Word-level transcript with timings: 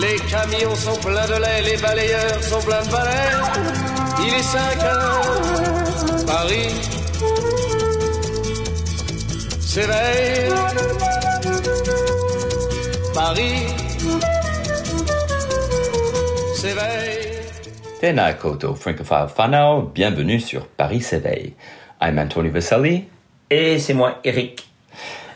Les 0.00 0.16
camions 0.30 0.74
sont 0.74 0.98
pleins 1.00 1.26
de 1.26 1.40
lait, 1.40 1.62
les 1.62 1.76
balayeurs 1.80 2.42
sont 2.42 2.60
pleins 2.60 2.82
de 2.82 2.90
balais. 2.90 3.32
Il 4.26 4.34
est 4.34 4.42
5 4.42 4.82
heures, 4.84 6.26
Paris 6.26 6.74
s'éveille. 9.60 10.52
Paris 13.14 13.66
s'éveille. 16.54 17.22
Tēnā 18.00 18.34
koutou 18.36 18.74
francophile 18.76 19.30
whanau, 19.38 19.90
bienvenue 19.94 20.38
sur 20.40 20.66
Paris 20.66 21.00
s'éveille. 21.00 21.54
I'm 22.00 22.18
Anthony 22.18 22.50
Vaselli, 22.50 23.04
Et 23.48 23.78
c'est 23.78 23.94
moi, 23.94 24.18
Eric. 24.24 24.68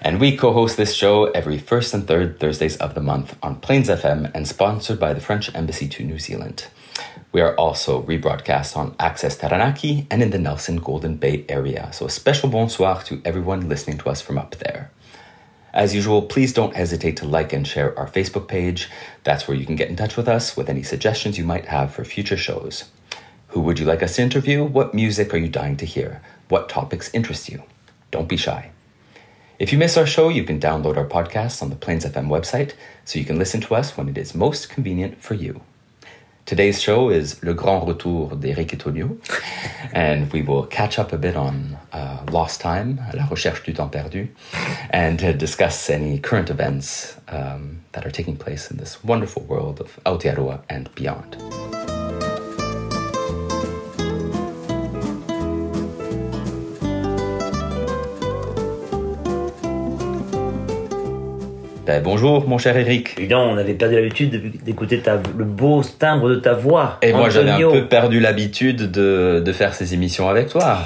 And 0.03 0.19
we 0.19 0.37
co-host 0.37 0.77
this 0.77 0.95
show 0.95 1.27
every 1.27 1.59
first 1.59 1.93
and 1.93 2.07
third 2.07 2.41
Thursdays 2.41 2.77
of 2.79 2.95
the 2.95 3.03
month 3.03 3.37
on 3.43 3.61
Plains 3.61 3.89
FM 3.89 4.31
and 4.35 4.49
sponsored 4.49 4.99
by 4.99 5.13
the 5.13 5.21
French 5.21 5.55
Embassy 5.55 5.89
to 5.89 6.05
New 6.05 6.19
Zealand. 6.19 6.67
We 7.33 7.43
are 7.43 7.55
also 7.57 8.03
rebroadcast 8.03 8.77
on 8.77 8.97
Access 8.99 9.37
Taranaki 9.37 10.07
and 10.11 10.23
in 10.23 10.31
the 10.31 10.39
Nelson 10.39 10.79
Golden 10.79 11.17
Bay 11.17 11.45
area, 11.49 11.93
so 11.93 12.07
a 12.07 12.11
special 12.11 12.49
bonsoir 12.49 13.03
to 13.05 13.21
everyone 13.25 13.69
listening 13.69 13.99
to 13.99 14.09
us 14.09 14.23
from 14.23 14.39
up 14.39 14.57
there. 14.57 14.91
As 15.73 15.95
usual, 15.95 16.23
please 16.23 16.53
don't 16.53 16.75
hesitate 16.75 17.17
to 17.19 17.27
like 17.27 17.53
and 17.53 17.67
share 17.67 17.97
our 17.97 18.09
Facebook 18.09 18.49
page. 18.49 18.89
That's 19.23 19.47
where 19.47 19.57
you 19.57 19.67
can 19.67 19.77
get 19.77 19.89
in 19.89 19.97
touch 19.97 20.17
with 20.17 20.29
us 20.29 20.57
with 20.57 20.69
any 20.69 20.83
suggestions 20.83 21.39
you 21.39 21.45
might 21.45 21.67
have 21.67 21.95
for 21.95 22.05
future 22.05 22.37
shows. 22.39 22.91
Who 23.49 23.61
would 23.61 23.79
you 23.79 23.87
like 23.87 24.03
us 24.03 24.17
to 24.17 24.23
interview? 24.23 24.65
What 24.65 24.95
music 24.95 25.33
are 25.35 25.39
you 25.39 25.49
dying 25.49 25.77
to 25.77 25.87
hear? 25.87 26.23
What 26.49 26.69
topics 26.69 27.15
interest 27.15 27.49
you? 27.49 27.63
Don't 28.11 28.29
be 28.29 28.37
shy. 28.37 28.73
If 29.61 29.73
you 29.73 29.79
miss 29.79 29.99
our 29.99 30.07
show, 30.07 30.31
you 30.31 30.45
can 30.45 30.59
download 30.59 30.97
our 30.97 31.07
podcast 31.07 31.61
on 31.61 31.69
the 31.69 31.77
Plains 31.77 32.07
FM 32.07 32.29
website 32.29 32.73
so 33.05 33.19
you 33.19 33.27
can 33.27 33.39
listen 33.39 33.61
to 33.61 33.75
us 33.75 33.95
when 33.95 34.09
it 34.09 34.17
is 34.17 34.35
most 34.35 34.71
convenient 34.71 35.21
for 35.21 35.35
you. 35.35 35.61
Today's 36.47 36.81
show 36.81 37.11
is 37.11 37.45
Le 37.45 37.53
Grand 37.53 37.87
Retour 37.87 38.37
d'Eric 38.37 38.73
et 38.73 38.81
Tonio, 38.81 39.19
and 39.93 40.33
we 40.33 40.41
will 40.41 40.65
catch 40.65 40.99
up 40.99 41.13
a 41.13 41.19
bit 41.19 41.37
on 41.37 41.77
uh, 41.93 42.25
Lost 42.31 42.63
Time, 42.63 43.01
La 43.13 43.27
Recherche 43.27 43.63
du 43.63 43.75
Temps 43.75 43.91
Perdu, 43.91 44.29
and 44.89 45.23
uh, 45.23 45.33
discuss 45.33 45.91
any 45.91 46.19
current 46.19 46.49
events 46.49 47.19
um, 47.29 47.85
that 47.93 48.07
are 48.07 48.11
taking 48.11 48.39
place 48.39 48.71
in 48.71 48.79
this 48.79 49.05
wonderful 49.05 49.43
world 49.43 49.79
of 49.79 50.01
Aotearoa 50.07 50.63
and 50.71 50.89
beyond. 50.95 51.37
Ben, 61.91 62.01
bonjour, 62.01 62.47
mon 62.47 62.57
cher 62.57 62.77
Eric. 62.77 63.17
Dis 63.17 63.27
donc, 63.27 63.51
on 63.51 63.57
avait 63.59 63.75
perdu 63.75 63.97
l'habitude 63.97 64.31
de- 64.31 64.59
d'écouter 64.65 65.03
le 65.37 65.45
beau 65.45 65.83
timbre 65.83 66.29
de 66.29 66.37
ta 66.37 66.55
voix. 66.55 66.99
Et 67.03 67.13
moi, 67.13 67.31
j'avais 67.31 67.51
un 67.51 67.59
peu 67.69 67.89
perdu 67.89 68.21
l'habitude 68.21 68.93
de, 68.93 69.43
de 69.45 69.53
faire 69.53 69.75
ces 69.75 69.93
émissions 69.93 70.29
avec 70.29 70.47
toi. 70.51 70.79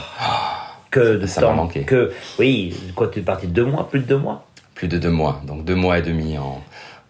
que 0.90 1.16
de 1.18 1.26
Ça 1.26 1.42
temps, 1.42 1.52
manqué. 1.52 1.82
Que, 1.82 2.10
oui, 2.38 2.74
quoi, 2.94 3.08
tu 3.08 3.18
es 3.18 3.22
parti 3.22 3.48
deux 3.48 3.66
mois, 3.66 3.86
plus 3.90 4.00
de 4.00 4.06
deux 4.06 4.16
mois? 4.16 4.46
Plus 4.74 4.88
de 4.88 4.96
deux 4.96 5.10
mois, 5.10 5.42
donc 5.46 5.66
deux 5.66 5.74
mois 5.74 5.98
et 5.98 6.02
demi 6.02 6.38
en, 6.38 6.62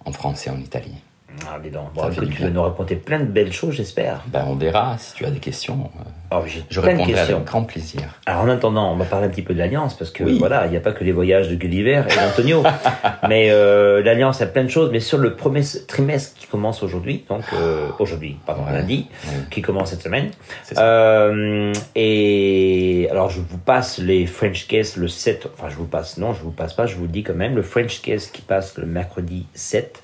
en 0.04 0.10
France 0.10 0.44
et 0.48 0.50
en 0.50 0.56
Italie. 0.58 0.96
Ah, 1.46 1.58
dis 1.62 1.70
donc. 1.70 1.92
Bon, 1.94 2.08
écoute, 2.10 2.30
tu 2.34 2.42
vas 2.42 2.50
nous 2.50 2.62
raconter 2.62 2.96
plein 2.96 3.18
de 3.20 3.24
belles 3.24 3.52
choses, 3.52 3.74
j'espère. 3.74 4.22
Ben, 4.28 4.44
on 4.48 4.54
verra 4.54 4.96
si 4.98 5.14
tu 5.14 5.24
as 5.24 5.30
des 5.30 5.40
questions. 5.40 5.90
euh, 5.98 6.02
Oh, 6.36 6.42
j'ai 6.46 6.64
Je 6.68 6.80
plein 6.80 6.92
de 6.94 6.98
répondrai 6.98 7.12
questions. 7.14 7.36
avec 7.36 7.46
grand 7.48 7.62
plaisir. 7.64 8.00
Alors 8.26 8.42
en 8.42 8.48
attendant, 8.48 8.90
on 8.92 8.96
va 8.96 9.04
parler 9.04 9.26
un 9.26 9.28
petit 9.28 9.42
peu 9.42 9.54
de 9.54 9.58
l'Alliance 9.58 9.94
parce 9.96 10.10
que 10.10 10.24
Oui. 10.24 10.38
voilà, 10.38 10.64
il 10.66 10.70
n'y 10.72 10.76
a 10.76 10.80
pas 10.80 10.90
que 10.92 11.04
les 11.04 11.12
voyages 11.12 11.48
de 11.48 11.54
Gulliver 11.54 12.02
et 12.10 12.14
d'Antonio, 12.16 12.62
mais 13.28 13.50
euh, 13.50 14.02
l'Alliance 14.02 14.40
a 14.40 14.46
plein 14.46 14.64
de 14.64 14.68
choses. 14.68 14.90
Mais 14.90 14.98
sur 15.00 15.18
le 15.18 15.36
premier 15.36 15.60
trimestre 15.86 16.36
qui 16.36 16.46
commence 16.46 16.82
aujourd'hui, 16.82 17.24
donc 17.28 17.42
euh, 17.52 17.88
aujourd'hui, 18.00 18.36
pardon, 18.46 18.64
Ouais. 18.64 18.72
lundi, 18.72 19.06
Ouais. 19.26 19.32
qui 19.50 19.62
commence 19.62 19.90
cette 19.90 20.02
semaine. 20.02 20.30
C'est 20.64 20.74
ça. 20.74 20.82
Euh, 20.82 21.72
et 21.94 23.06
alors 23.10 23.30
je 23.30 23.40
vous 23.40 23.58
passe 23.58 23.98
les 23.98 24.26
French 24.26 24.66
Case 24.66 24.96
le 24.96 25.08
7, 25.08 25.48
enfin 25.56 25.68
je 25.68 25.76
vous 25.76 25.86
passe, 25.86 26.16
non, 26.18 26.32
je 26.32 26.42
vous 26.42 26.50
passe 26.52 26.72
pas, 26.72 26.86
je 26.86 26.96
vous 26.96 27.02
le 27.02 27.08
dis 27.08 27.22
quand 27.22 27.34
même, 27.34 27.54
le 27.54 27.62
French 27.62 28.00
Case 28.02 28.26
qui 28.28 28.42
passe 28.42 28.76
le 28.78 28.86
mercredi 28.86 29.46
7. 29.54 30.02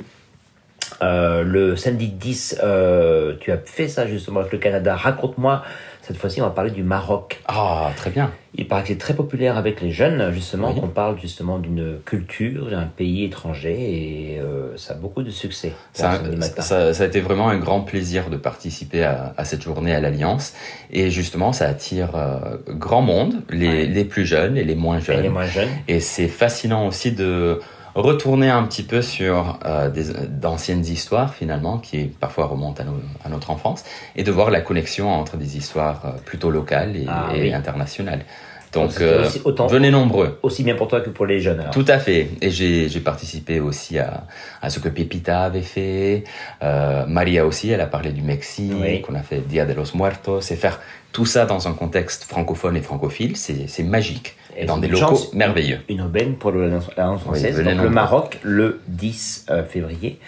Euh, 1.03 1.43
le 1.43 1.77
samedi 1.77 2.09
10, 2.09 2.59
euh, 2.63 3.35
tu 3.41 3.53
as 3.53 3.59
fait 3.59 3.89
ça 3.89 4.07
justement 4.07 4.41
avec 4.41 4.53
le 4.53 4.59
Canada. 4.59 4.95
Raconte-moi, 4.97 5.63
cette 6.03 6.17
fois-ci 6.17 6.41
on 6.41 6.45
va 6.45 6.51
parler 6.51 6.71
du 6.71 6.83
Maroc. 6.83 7.41
Ah, 7.47 7.91
très 7.97 8.11
bien. 8.11 8.31
Il 8.57 8.67
paraît 8.67 8.83
que 8.83 8.89
c'est 8.89 8.99
très 8.99 9.15
populaire 9.15 9.57
avec 9.57 9.81
les 9.81 9.93
jeunes, 9.93 10.33
justement, 10.33 10.73
Oui. 10.75 10.81
qu'on 10.81 10.89
parle 10.89 11.19
justement 11.21 11.59
d'une 11.61 11.99
culture, 12.05 12.69
d'un 12.71 12.87
pays 12.87 13.25
étranger, 13.25 14.35
et 14.35 14.41
euh, 14.41 14.77
ça 14.77 14.95
a 14.95 14.97
beaucoup 14.97 15.23
de 15.23 15.31
succès. 15.31 15.73
Ça, 15.93 16.21
ça- 16.59 16.93
ça 16.93 17.03
a 17.05 17.07
été 17.07 17.21
vraiment 17.21 17.49
un 17.49 17.59
grand 17.59 17.83
plaisir 17.83 18.29
de 18.29 18.37
participer 18.37 19.05
à, 19.05 19.35
à 19.37 19.45
cette 19.45 19.63
journée 19.63 19.95
à 19.95 20.01
l'Alliance. 20.01 20.55
Et 20.91 21.11
justement, 21.11 21.53
ça 21.53 21.69
attire 21.69 22.17
euh, 22.17 22.57
grand 22.69 23.03
monde, 23.03 23.35
les, 23.51 23.69
Ouais. 23.69 23.87
les 23.87 24.05
plus 24.05 24.27
jeunes 24.27 24.57
et 24.57 24.65
les 24.65 24.75
moins 24.75 24.99
Et 24.99 25.03
jeunes. 25.03 25.23
les 25.23 25.29
moins 25.29 25.47
jeunes. 25.47 25.69
Et 25.87 26.01
c'est 26.01 26.29
fascinant 26.29 26.89
aussi 26.89 27.13
de 27.13 27.61
retourner 27.95 28.49
un 28.51 28.63
petit 28.65 28.83
peu 28.83 29.03
sur 29.03 29.59
euh, 29.65 29.91
d'anciennes 30.29 30.85
histoires 30.87 31.35
finalement 31.35 31.79
qui 31.79 32.05
parfois 32.05 32.47
remontent 32.47 32.83
à, 32.83 32.87
nos- 32.87 33.01
à 33.25 33.29
notre 33.29 33.51
enfance 33.51 33.85
et 34.17 34.23
de 34.23 34.31
voir 34.31 34.51
la 34.51 34.61
connexion 34.61 35.11
entre 35.11 35.37
des 35.37 35.57
histoires 35.57 36.03
euh, 36.05 36.11
plutôt 36.25 36.51
locales 36.51 36.97
et, 36.97 37.07
Ah, 37.09 37.31
et 37.35 37.43
oui. 37.43 37.53
internationales. 37.53 38.25
Donc 38.73 39.01
euh, 39.01 39.27
aussi 39.27 39.41
autant- 39.45 39.67
venez 39.67 39.91
nombreux. 39.91 40.39
Aussi 40.45 40.63
bien 40.63 40.77
pour 40.77 40.87
toi 40.87 41.01
que 41.01 41.11
pour 41.11 41.27
les 41.27 41.41
jeunes. 41.41 41.59
alors. 41.59 41.73
Tout 41.73 41.85
à 41.89 41.99
fait. 41.99 42.31
Et 42.41 42.51
j'ai 42.51 43.01
participé 43.01 43.59
aussi 43.59 43.99
à, 43.99 44.25
à 44.63 44.71
ce 44.71 44.79
que 44.79 44.89
Pepita 44.89 45.41
avait 45.43 45.63
fait. 45.63 46.23
Euh, 46.63 47.05
Maria 47.07 47.47
aussi, 47.47 47.71
elle 47.71 47.81
a 47.81 47.89
parlé 47.89 48.13
du 48.13 48.23
Mexique. 48.23 48.73
Oui. 48.81 49.03
On 49.09 49.15
a 49.17 49.23
fait 49.23 49.41
Dia 49.41 49.67
de 49.67 49.73
los 49.73 49.97
Muertos. 49.97 50.41
Et 50.53 50.57
faire 50.57 50.79
tout 51.11 51.27
ça 51.27 51.47
dans 51.47 51.67
un 51.67 51.73
contexte 51.73 52.23
francophone 52.23 52.77
et 52.77 52.81
francophile, 52.81 53.37
c'est 53.37 53.83
magique. 53.83 54.37
Et, 54.57 54.65
dans 54.67 54.79
des 54.79 54.89
locaux 54.89 55.07
chance. 55.17 55.33
merveilleux. 55.35 55.79
Une 55.89 56.01
aubaine 56.03 56.35
pour 56.37 56.51
le- 56.51 56.69
l'Alliance 56.97 57.21
française. 57.23 57.63
Donc, 57.63 57.75
le. 57.83 57.89
Maroc, 57.91 58.39
le 58.43 58.81
10 58.89 59.47
euh, 59.51 59.65
février. 59.65 60.19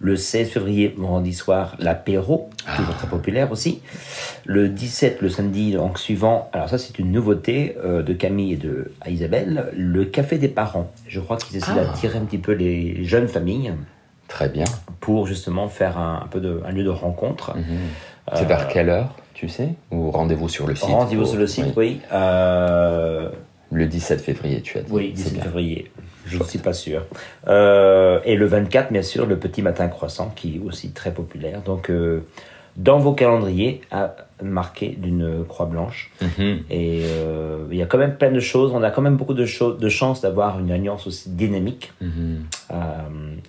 Le 0.00 0.16
16 0.16 0.50
février, 0.50 0.92
vendredi 0.98 1.32
soir, 1.32 1.76
l'apéro, 1.78 2.50
Ah. 2.66 2.76
toujours 2.76 2.94
très 2.96 3.06
populaire 3.06 3.50
aussi. 3.52 3.80
Le 4.44 4.68
17, 4.68 5.22
le 5.22 5.28
samedi 5.30 5.72
donc 5.72 5.98
suivant, 5.98 6.50
alors 6.52 6.68
ça 6.68 6.78
c'est 6.78 6.98
une 6.98 7.12
nouveauté 7.12 7.76
euh, 7.82 8.02
de 8.02 8.12
Camille 8.12 8.52
et 8.54 8.56
de 8.56 8.92
à 9.00 9.10
Isabelle, 9.10 9.66
le 9.74 10.04
café 10.04 10.36
des 10.36 10.48
parents. 10.48 10.90
Je 11.06 11.20
crois 11.20 11.36
qu'ils 11.36 11.56
essaient 11.56 11.70
Ah. 11.78 11.84
d'attirer 11.84 12.18
un 12.18 12.24
petit 12.24 12.38
peu 12.38 12.52
les 12.52 13.04
jeunes 13.04 13.28
familles 13.28 13.72
Très 14.28 14.48
bien. 14.48 14.64
pour 15.00 15.26
justement 15.28 15.68
faire 15.68 15.96
un, 15.96 16.22
un 16.24 16.26
peu 16.26 16.40
de, 16.40 16.60
un 16.66 16.72
lieu 16.72 16.82
de 16.84 16.90
rencontre. 16.90 17.56
Mhm. 17.56 17.64
C'est 18.34 18.46
vers 18.46 18.68
quelle 18.68 18.88
heure, 18.90 19.14
tu 19.32 19.48
sais? 19.48 19.70
Ou 19.92 20.10
rendez-vous 20.10 20.48
sur 20.48 20.66
le 20.66 20.74
site 20.74 20.88
Rendez-vous 20.88 21.22
ou- 21.22 21.26
sur 21.26 21.38
le 21.38 21.46
site, 21.46 21.66
oui. 21.66 21.72
oui. 21.76 22.00
Euh, 22.12 23.28
Le 23.74 23.86
17 23.86 24.20
février, 24.20 24.62
tu 24.62 24.78
as 24.78 24.82
dit. 24.82 24.92
Oui, 24.92 25.12
C'est 25.16 25.24
17 25.24 25.34
bien. 25.34 25.42
février. 25.42 25.90
Je 26.26 26.38
ne 26.38 26.44
suis 26.44 26.58
pas 26.58 26.72
sûr. 26.72 27.02
Euh, 27.48 28.20
et 28.24 28.36
le 28.36 28.46
24, 28.46 28.92
bien 28.92 29.02
sûr, 29.02 29.26
le 29.26 29.36
petit 29.36 29.62
matin 29.62 29.88
croissant, 29.88 30.32
qui 30.34 30.56
est 30.56 30.60
aussi 30.60 30.92
très 30.92 31.12
populaire. 31.12 31.60
Donc, 31.60 31.90
euh, 31.90 32.24
dans 32.76 32.98
vos 32.98 33.12
calendriers, 33.12 33.82
à 33.90 34.16
marquer 34.42 34.90
d'une 34.98 35.44
croix 35.44 35.66
blanche. 35.66 36.10
Mhm. 36.22 36.60
Et 36.70 37.02
euh, 37.04 37.66
il 37.70 37.76
y 37.76 37.82
a 37.82 37.86
quand 37.86 37.98
même 37.98 38.16
plein 38.16 38.30
de 38.30 38.40
choses. 38.40 38.72
On 38.72 38.82
a 38.82 38.90
quand 38.90 39.02
même 39.02 39.16
beaucoup 39.16 39.34
de, 39.34 39.44
chances 39.44 40.20
d'avoir 40.20 40.60
une 40.60 40.70
alliance 40.70 41.06
aussi 41.06 41.30
dynamique. 41.30 41.92
Mhm. 42.00 42.44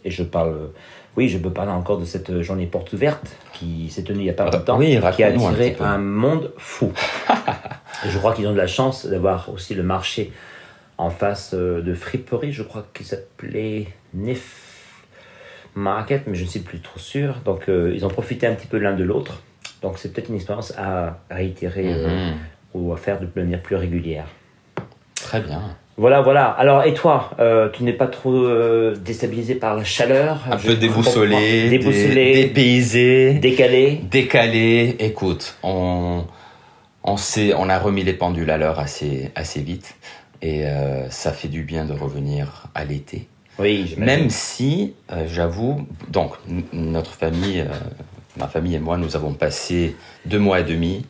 Et 0.03 0.11
je 0.11 0.23
parle, 0.23 0.69
oui, 1.17 1.29
je 1.29 1.37
peux 1.37 1.49
parler 1.51 1.71
encore 1.71 1.97
de 1.99 2.05
cette 2.05 2.41
journée 2.41 2.65
porte 2.67 2.91
ouverte 2.93 3.25
qui 3.53 3.89
s'est 3.89 4.03
tenue 4.03 4.19
il 4.19 4.23
n'y 4.23 4.29
a 4.29 4.33
pas 4.33 4.45
Ra- 4.45 4.57
longtemps, 4.57 4.77
oui, 4.77 4.99
qui 5.15 5.23
a 5.23 5.27
un 5.27 5.33
attiré 5.35 5.71
peu. 5.71 5.83
un 5.83 5.97
monde 5.97 6.51
fou. 6.57 6.91
je 8.07 8.17
crois 8.17 8.33
qu'ils 8.33 8.47
ont 8.47 8.51
de 8.53 8.57
la 8.57 8.67
chance 8.67 9.05
d'avoir 9.05 9.49
aussi 9.49 9.73
le 9.75 9.83
marché 9.83 10.31
en 10.97 11.09
face 11.09 11.51
euh, 11.53 11.81
de 11.81 11.93
friperie, 11.93 12.51
je 12.53 12.63
crois 12.63 12.85
qu'il 12.93 13.05
s'appelait 13.05 13.87
Nef 14.13 15.03
Market, 15.75 16.23
mais 16.27 16.35
je 16.35 16.43
ne 16.45 16.49
suis 16.49 16.61
plus 16.61 16.79
trop 16.79 16.99
sûr. 16.99 17.35
Donc 17.43 17.67
euh, 17.69 17.91
ils 17.93 18.05
ont 18.05 18.09
profité 18.09 18.47
un 18.47 18.53
petit 18.55 18.67
peu 18.67 18.77
l'un 18.77 18.93
de 18.95 19.03
l'autre. 19.03 19.41
Donc 19.81 19.97
c'est 19.97 20.13
peut-être 20.13 20.29
une 20.29 20.35
expérience 20.35 20.73
à 20.77 21.19
réitérer 21.29 21.93
euh, 21.93 22.07
Mhm. 22.31 22.35
ou 22.73 22.93
à 22.93 22.97
faire 22.97 23.19
de 23.19 23.27
manière 23.35 23.61
plus 23.61 23.75
régulière. 23.75 24.25
Très 25.15 25.41
bien. 25.41 25.75
Voilà, 25.97 26.21
voilà. 26.21 26.47
Alors, 26.47 26.83
et 26.83 26.93
toi, 26.93 27.31
euh, 27.39 27.69
tu 27.71 27.83
n'es 27.83 27.93
pas 27.93 28.07
trop 28.07 28.33
euh, 28.33 28.95
déstabilisé 28.97 29.55
par 29.55 29.75
la 29.75 29.85
chaleur 29.85 30.41
Un 30.51 30.57
peu 30.57 30.75
déboussolé, 30.75 31.31
comprends. 31.31 31.39
dé- 31.39 31.69
déboussolé, 31.69 32.33
dépaysé, 32.43 33.33
décalé. 33.35 34.01
décalé. 34.11 34.95
Écoute, 34.99 35.55
on, 35.63 36.25
on, 37.03 37.15
sait, 37.17 37.53
on 37.53 37.69
a 37.69 37.79
remis 37.79 38.03
les 38.03 38.11
pendules 38.13 38.49
à 38.51 38.57
l'heure 38.57 38.79
assez, 38.79 39.31
assez 39.35 39.61
vite. 39.61 39.95
Et 40.41 40.65
euh, 40.65 41.09
ça 41.09 41.31
fait 41.31 41.47
du 41.47 41.63
bien 41.63 41.85
de 41.85 41.93
revenir 41.93 42.65
à 42.75 42.83
l'été. 42.83 43.27
Oui. 43.57 43.95
Même 43.97 44.29
si, 44.29 44.95
j'avoue, 45.27 45.87
donc 46.09 46.33
notre 46.73 47.11
famille, 47.13 47.63
ma 48.35 48.49
famille 48.49 48.75
et 48.75 48.79
moi, 48.79 48.97
nous 48.97 49.15
avons 49.15 49.31
passé 49.33 49.95
deux 50.25 50.39
mois 50.39 50.59
et 50.59 50.63
demi, 50.65 51.05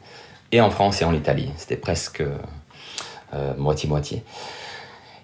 et 0.52 0.62
en 0.62 0.70
France 0.70 1.02
et 1.02 1.06
en 1.06 1.14
Italie. 1.16 1.50
C'était 1.58 1.76
presque 1.76 2.22
moitié-moitié. 3.58 4.24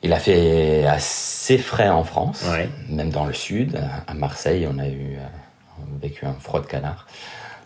Il 0.03 0.13
a 0.13 0.19
fait 0.19 0.85
assez 0.85 1.57
frais 1.57 1.89
en 1.89 2.03
France, 2.03 2.43
Ouais. 2.51 2.69
même 2.89 3.09
dans 3.11 3.25
le 3.25 3.33
sud. 3.33 3.79
À 4.07 4.13
Marseille, 4.13 4.67
on 4.71 4.79
a 4.79 4.87
eu 4.87 5.17
euh, 5.17 5.25
on 5.79 5.95
a 5.97 6.01
vécu 6.01 6.25
un 6.25 6.33
froid 6.39 6.59
de 6.61 6.65
canard. 6.65 7.05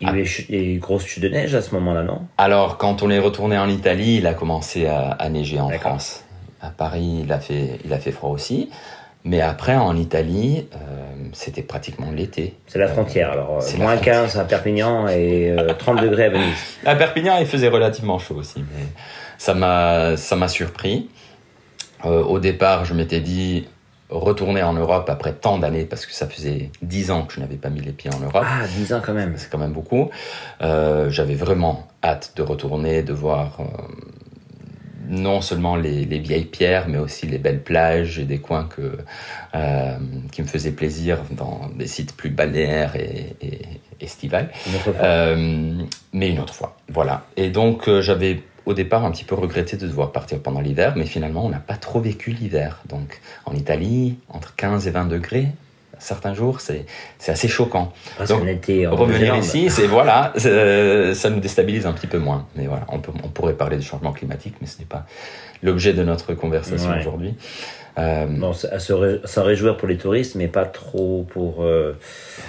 Il 0.01 0.07
y 0.07 0.11
a 0.11 0.13
eu 0.13 0.17
des 0.23 0.25
ch- 0.25 0.47
des 0.49 0.75
grosses 0.75 1.05
chutes 1.05 1.23
de 1.23 1.29
neige 1.29 1.55
à 1.55 1.61
ce 1.61 1.73
moment-là, 1.75 2.03
non? 2.03 2.23
Alors, 2.37 2.77
quand 2.77 3.01
on 3.03 3.09
est 3.09 3.19
retourné 3.19 3.57
en 3.57 3.69
Italie, 3.69 4.17
il 4.17 4.27
a 4.27 4.33
commencé 4.33 4.85
à, 4.87 5.11
à 5.11 5.29
neiger 5.29 5.59
en. 5.61 5.69
France. 5.69 6.23
À 6.61 6.69
Paris, 6.69 7.21
il 7.23 7.31
a 7.31 7.39
fait, 7.39 7.79
il 7.85 7.93
a 7.93 7.99
fait 7.99 8.11
froid 8.11 8.31
aussi. 8.31 8.69
Mais 9.23 9.39
après, 9.41 9.75
en 9.75 9.95
Italie, 9.95 10.67
euh, 10.75 10.77
c'était 11.33 11.61
pratiquement 11.61 12.11
l'été. 12.11 12.55
C'est 12.67 12.77
la 12.79 12.87
frontière, 12.89 13.31
alors. 13.31 13.57
euh, 13.57 13.61
c'est 13.61 13.77
moins 13.77 13.93
frontière. 13.95 14.23
15 14.23 14.37
à 14.39 14.43
Perpignan 14.45 15.07
et 15.07 15.51
euh, 15.51 15.73
30 15.73 16.01
degrés 16.01 16.25
à 16.25 16.29
Venise. 16.29 16.55
À 16.85 16.95
Perpignan, 16.95 17.37
il 17.39 17.45
faisait 17.47 17.69
relativement 17.69 18.19
chaud 18.19 18.35
aussi, 18.35 18.59
mais 18.59 18.83
ça 19.37 19.53
m'a, 19.53 20.17
ça 20.17 20.35
m'a 20.35 20.47
surpris. 20.47 21.09
Euh, 22.05 22.23
au 22.23 22.39
départ, 22.39 22.85
je 22.85 22.93
m'étais 22.93 23.19
dit 23.19 23.67
retourner 24.09 24.61
en 24.61 24.73
Europe 24.73 25.09
après 25.09 25.33
tant 25.33 25.57
d'années, 25.57 25.85
parce 25.85 26.05
que 26.05 26.13
ça 26.13 26.27
faisait 26.27 26.69
10 26.81 27.11
ans 27.11 27.23
que 27.23 27.33
je 27.33 27.39
n'avais 27.39 27.55
pas 27.55 27.69
mis 27.69 27.81
les 27.81 27.91
pieds 27.91 28.11
en 28.13 28.19
Europe. 28.19 28.45
Ah, 28.45 28.67
10 28.67 28.93
ans 28.93 29.01
quand 29.03 29.13
même. 29.13 29.33
C'est 29.37 29.49
quand 29.49 29.57
même 29.57 29.73
beaucoup. 29.73 30.09
Euh, 30.61 31.09
J'avais 31.09 31.35
vraiment 31.35 31.87
hâte 32.03 32.33
de 32.35 32.43
retourner, 32.43 33.01
de 33.01 33.13
voir 33.13 33.57
euh, 33.59 33.63
non 35.07 35.41
seulement 35.41 35.75
les, 35.75 36.05
les 36.05 36.19
vieilles 36.19 36.45
pierres, 36.45 36.87
mais 36.87 36.99
aussi 36.99 37.25
les 37.25 37.39
belles 37.39 37.63
plages 37.63 38.19
et 38.19 38.25
des 38.25 38.39
coins 38.39 38.65
que, 38.65 38.97
euh, 39.55 39.97
qui 40.31 40.41
me 40.43 40.47
faisaient 40.47 40.71
plaisir 40.71 41.19
dans 41.31 41.69
des 41.75 41.87
sites 41.87 42.15
plus 42.15 42.29
balnéaires 42.29 42.95
et, 42.95 43.35
et 43.41 43.61
estivales. 43.99 44.51
Une 44.67 44.75
autre 44.75 44.93
fois. 44.93 45.35
Mais 46.13 46.29
une 46.29 46.39
autre 46.39 46.53
fois, 46.53 46.77
voilà. 46.89 47.25
Et 47.37 47.49
donc 47.49 47.89
j'avais 48.01 48.43
au 48.65 48.73
départ 48.73 49.05
un 49.05 49.11
petit 49.11 49.23
peu 49.25 49.35
regretté 49.35 49.77
de 49.77 49.87
devoir 49.87 50.11
partir 50.11 50.39
pendant 50.39 50.61
l'hiver, 50.61 50.93
mais 50.95 51.05
finalement 51.05 51.45
on 51.45 51.49
n'a 51.49 51.59
pas 51.59 51.75
trop 51.75 51.99
vécu 51.99 52.31
l'hiver. 52.31 52.81
Donc 52.87 53.21
en 53.45 53.53
Italie, 53.53 54.17
entre 54.29 54.55
15 54.55 54.87
et 54.87 54.91
20 54.91 55.05
degrés, 55.05 55.47
certains 55.99 56.33
jours, 56.33 56.61
c'est 56.61 56.85
c'est 57.19 57.31
assez 57.31 57.47
choquant. 57.47 57.93
Parce 58.17 58.29
donc, 58.29 58.45
était 58.47 58.85
en 58.87 58.95
Revenir 58.95 59.35
ici, 59.37 59.69
c'est 59.69 59.87
voilà, 59.87 60.33
c'est- 60.35 61.13
ça 61.13 61.29
nous 61.29 61.39
déstabilise 61.39 61.85
un 61.85 61.93
petit 61.93 62.07
peu 62.07 62.17
moins. 62.19 62.47
Mais 62.55 62.67
voilà, 62.67 62.85
on, 62.89 62.99
peut, 62.99 63.11
on 63.23 63.29
pourrait 63.29 63.53
parler 63.53 63.77
du 63.77 63.83
changement 63.85 64.11
climatique, 64.11 64.55
mais 64.61 64.67
ce 64.67 64.79
n'est 64.79 64.85
pas 64.85 65.05
l'objet 65.63 65.93
de 65.93 66.03
notre 66.03 66.33
conversation 66.33 66.91
Ouais. 66.91 66.99
aujourd'hui. 66.99 67.35
Euh, 67.97 68.25
Bon, 68.27 68.51
à 68.71 68.79
s'en 68.79 69.43
réjouir 69.43 69.77
pour 69.77 69.87
les 69.87 69.97
touristes, 69.97 70.35
mais 70.35 70.49
pas 70.49 70.65
trop 70.65 71.25
pour 71.29 71.63
euh, 71.63 71.97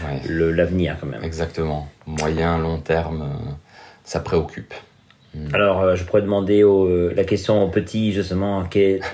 ouais, 0.05 0.21
le- 0.29 0.51
l'avenir 0.51 0.97
quand 1.01 1.07
même. 1.07 1.23
exactement. 1.23 1.87
Moyen, 2.07 2.59
long 2.59 2.79
terme, 2.79 3.23
euh, 3.23 3.51
ça 4.03 4.19
préoccupe. 4.19 4.75
Alors, 5.53 5.81
euh, 5.83 5.97
je 5.97 6.05
pourrais 6.05 6.23
demander 6.23 6.63
au- 6.65 6.87
euh, 6.87 7.13
la 7.17 7.25
question 7.25 7.63
aux 7.63 7.69
petits, 7.69 8.13
justement, 8.13 8.65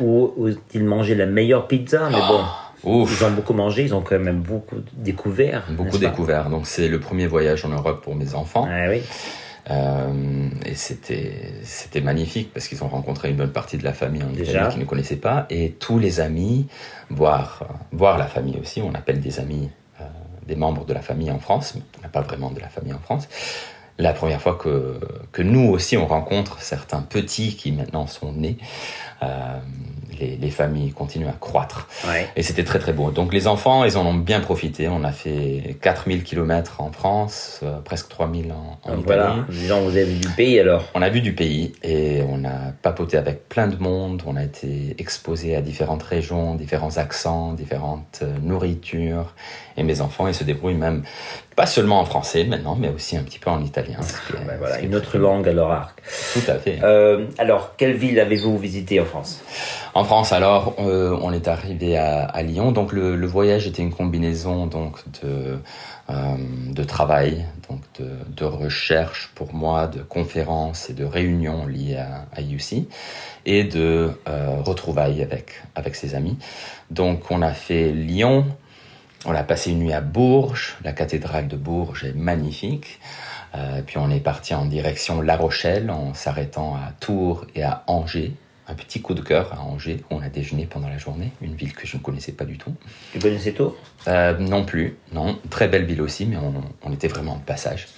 où 0.01 0.33
ont-ils 0.39 0.85
mangé 0.85 1.15
la 1.15 1.27
meilleure 1.27 1.67
pizza? 1.69 2.09
Mais 2.11 2.19
bon, 2.19 2.43
Ouf. 3.03 3.17
ils 3.21 3.25
ont 3.25 3.31
beaucoup 3.33 3.53
mangé, 3.55 3.83
ils 3.83 3.95
ont 3.95 4.01
quand 4.03 4.19
même 4.19 4.41
beaucoup 4.41 4.77
découvert. 4.95 5.65
Beaucoup 5.71 5.99
découvert. 5.99 6.51
Donc 6.51 6.67
c'est 6.67 6.89
le 6.89 7.01
premier 7.01 7.27
voyage 7.27 7.65
en 7.65 7.69
Europe 7.69 8.03
pour 8.03 8.15
mes 8.15 8.35
enfants. 8.35 8.69
Ah 8.71 8.89
oui. 8.89 9.03
Euh, 9.71 10.49
et 10.67 10.75
c'était 10.75 11.53
c'était 11.63 12.01
magnifique 12.01 12.53
parce 12.53 12.67
qu'ils 12.67 12.83
ont 12.83 12.89
rencontré 12.89 13.31
une 13.31 13.37
bonne 13.37 13.53
partie 13.53 13.79
de 13.79 13.85
la 13.85 13.93
famille 13.93 14.23
en 14.25 14.27
Déjà. 14.27 14.51
Italie 14.53 14.69
qu'ils 14.71 14.81
ne 14.81 14.87
connaissaient 14.87 15.15
pas 15.17 15.47
et 15.51 15.71
tous 15.79 16.01
les 16.01 16.19
amis, 16.19 16.67
voire 17.11 17.63
voire 17.93 18.19
la 18.19 18.27
famille 18.27 18.59
aussi. 18.61 18.83
On 18.83 18.93
appelle 18.95 19.21
des 19.21 19.39
amis 19.39 19.69
des 20.49 20.57
membres 20.57 20.85
de 20.85 20.93
la 20.93 21.01
famille 21.01 21.31
en 21.31 21.39
France, 21.39 21.75
mais 21.77 21.83
on 22.01 22.03
n'a 22.03 22.09
pas 22.09 22.23
vraiment 22.23 22.51
de 22.51 22.59
la 22.59 22.69
famille 22.69 22.93
en 22.93 22.99
France. 22.99 23.29
La 23.99 24.13
première 24.13 24.41
fois 24.41 24.57
que 24.57 25.43
nous 25.43 25.69
aussi 25.69 25.97
on 25.97 26.07
rencontre 26.07 26.61
certains 26.61 27.03
petits 27.03 27.57
qui 27.57 27.73
maintenant 27.73 28.07
sont 28.07 28.33
nés, 28.33 28.57
euh, 29.23 29.59
les, 30.21 30.37
les 30.37 30.51
familles 30.51 30.93
continuent 30.93 31.27
à 31.29 31.33
croître. 31.41 31.89
Ouais. 32.07 32.29
Et 32.37 32.43
c'était 32.43 32.63
très 32.65 32.79
très 32.79 32.93
beau. 32.93 33.11
Donc 33.11 33.33
les 33.33 33.47
enfants, 33.49 33.83
ils 33.85 33.97
en 33.99 34.07
ont 34.07 34.15
bien 34.15 34.41
profité. 34.41 34.87
On 34.89 35.03
a 35.05 35.11
fait 35.11 35.77
4000 35.81 36.23
kilomètres 36.23 36.81
en 36.81 36.93
France, 36.93 37.61
euh, 37.63 37.79
presque 37.85 38.09
3000 38.11 38.53
en, 38.53 38.55
en 38.55 38.95
Donc 38.95 39.05
Italie. 39.05 39.05
voilà, 39.05 39.37
disons, 39.49 39.81
vous 39.81 39.91
avez 39.97 40.05
vu 40.05 40.19
du 40.21 40.29
pays 40.29 40.61
alors. 40.61 40.85
On 40.95 41.03
a 41.03 41.09
vu 41.09 41.23
du 41.23 41.33
pays 41.35 41.73
et 41.83 42.23
on 42.29 42.45
a 42.45 42.73
papoté 42.83 43.17
avec 43.17 43.49
plein 43.49 43.67
de 43.67 43.77
monde. 43.83 44.23
On 44.27 44.37
a 44.37 44.45
été 44.45 44.95
exposé 44.99 45.57
à 45.57 45.61
différentes 45.63 46.03
régions, 46.05 46.55
différents 46.55 46.99
accents, 46.99 47.55
différentes 47.55 48.21
euh, 48.23 48.33
nourritures. 48.43 49.35
Et 49.79 49.83
mes 49.83 50.03
enfants, 50.03 50.29
ils 50.29 50.35
se 50.35 50.45
débrouillent 50.45 50.75
même 50.75 51.03
pas 51.57 51.67
seulement 51.67 52.01
en 52.01 52.05
français 52.05 52.45
maintenant, 52.45 52.77
mais 52.79 52.89
aussi 52.89 53.17
un 53.17 53.23
petit 53.23 53.39
peu 53.39 53.51
en 53.51 53.63
italien. 53.63 53.99
est- 54.01 54.47
Ben 54.47 54.57
voilà, 54.59 54.81
une 54.81 54.95
autre 54.95 55.17
langue 55.19 55.49
à 55.49 55.53
leur 55.53 55.71
arc. 55.71 56.03
Tout 56.35 56.51
à 56.51 56.55
fait. 56.59 56.79
Euh, 56.83 57.27
alors, 57.39 57.75
quelle 57.77 57.95
ville 57.95 58.19
avez-vous 58.21 58.57
visité 58.59 59.01
en 59.01 59.05
En 59.95 60.05
France, 60.05 60.33
alors, 60.33 60.75
euh, 60.79 61.17
on 61.21 61.33
est 61.33 61.49
arrivé 61.49 61.97
à, 61.97 62.43
Lyon. 62.43 62.73
Donc, 62.73 62.93
le, 62.93 63.27
voyage 63.27 63.67
était 63.67 63.83
une 63.83 63.93
combinaison 63.93 64.67
donc 64.67 64.99
de 65.23 65.59
euh, 66.11 66.37
de 66.69 66.85
travail, 66.85 67.47
donc 67.71 67.81
de, 67.99 68.11
de 68.35 68.45
recherche 68.45 69.31
pour 69.35 69.55
moi, 69.55 69.87
de 69.87 70.03
conférences 70.03 70.91
et 70.91 70.95
de 70.95 71.05
réunions 71.05 71.67
liées 71.67 71.97
à, 71.97 72.27
à 72.35 72.41
et 73.47 73.65
de 73.65 74.11
euh, 74.29 74.57
retrouvailles 74.63 75.23
avec 75.23 75.63
avec 75.75 75.95
ses 75.95 76.15
amis. 76.15 76.39
Donc, 76.91 77.31
on 77.31 77.43
a 77.43 77.53
fait 77.53 77.93
Lyon. 77.93 78.47
On 79.25 79.35
a 79.35 79.45
passé 79.45 79.71
une 79.71 79.79
nuit 79.79 79.93
à 79.93 80.01
Bourges. 80.01 80.77
La 80.83 80.93
cathédrale 80.93 81.47
de 81.47 81.57
Bourges 81.57 82.05
est 82.05 82.15
magnifique. 82.15 82.99
Puis 83.87 83.99
on 83.99 84.11
est 84.11 84.19
parti 84.19 84.55
en 84.55 84.65
direction 84.65 85.21
La 85.21 85.37
Rochelle 85.37 85.91
en 85.91 86.15
s'arrêtant 86.15 86.75
à 86.75 86.91
Tours 86.99 87.45
et 87.55 87.63
à 87.63 87.85
Angers. 87.87 88.33
Un 88.69 88.75
petit 88.75 89.01
coup 89.03 89.15
de 89.15 89.21
cœur 89.23 89.53
à 89.53 89.61
Angers 89.63 89.99
où 90.11 90.15
on 90.17 90.23
a 90.23 90.29
déjeuné 90.29 90.67
pendant 90.67 90.89
la 90.89 90.97
journée, 90.99 91.33
une 91.43 91.55
ville 91.57 91.73
que 91.75 91.87
je 91.87 91.97
ne 91.97 92.03
connaissais 92.03 92.33
pas 92.33 92.45
du 92.45 92.59
tout. 92.59 92.73
Tu 93.13 93.19
connaissais 93.19 93.53
Tours 93.53 93.77
Euh, 94.07 94.39
non 94.39 94.65
plus, 94.65 94.97
non. 95.13 95.37
Très 95.51 95.67
belle 95.69 95.85
ville 95.85 96.01
aussi, 96.01 96.27
mais 96.27 96.37
on, 96.37 96.55
on 96.89 96.93
était 96.93 97.09
vraiment 97.09 97.37
de 97.37 97.43
passage. 97.43 97.89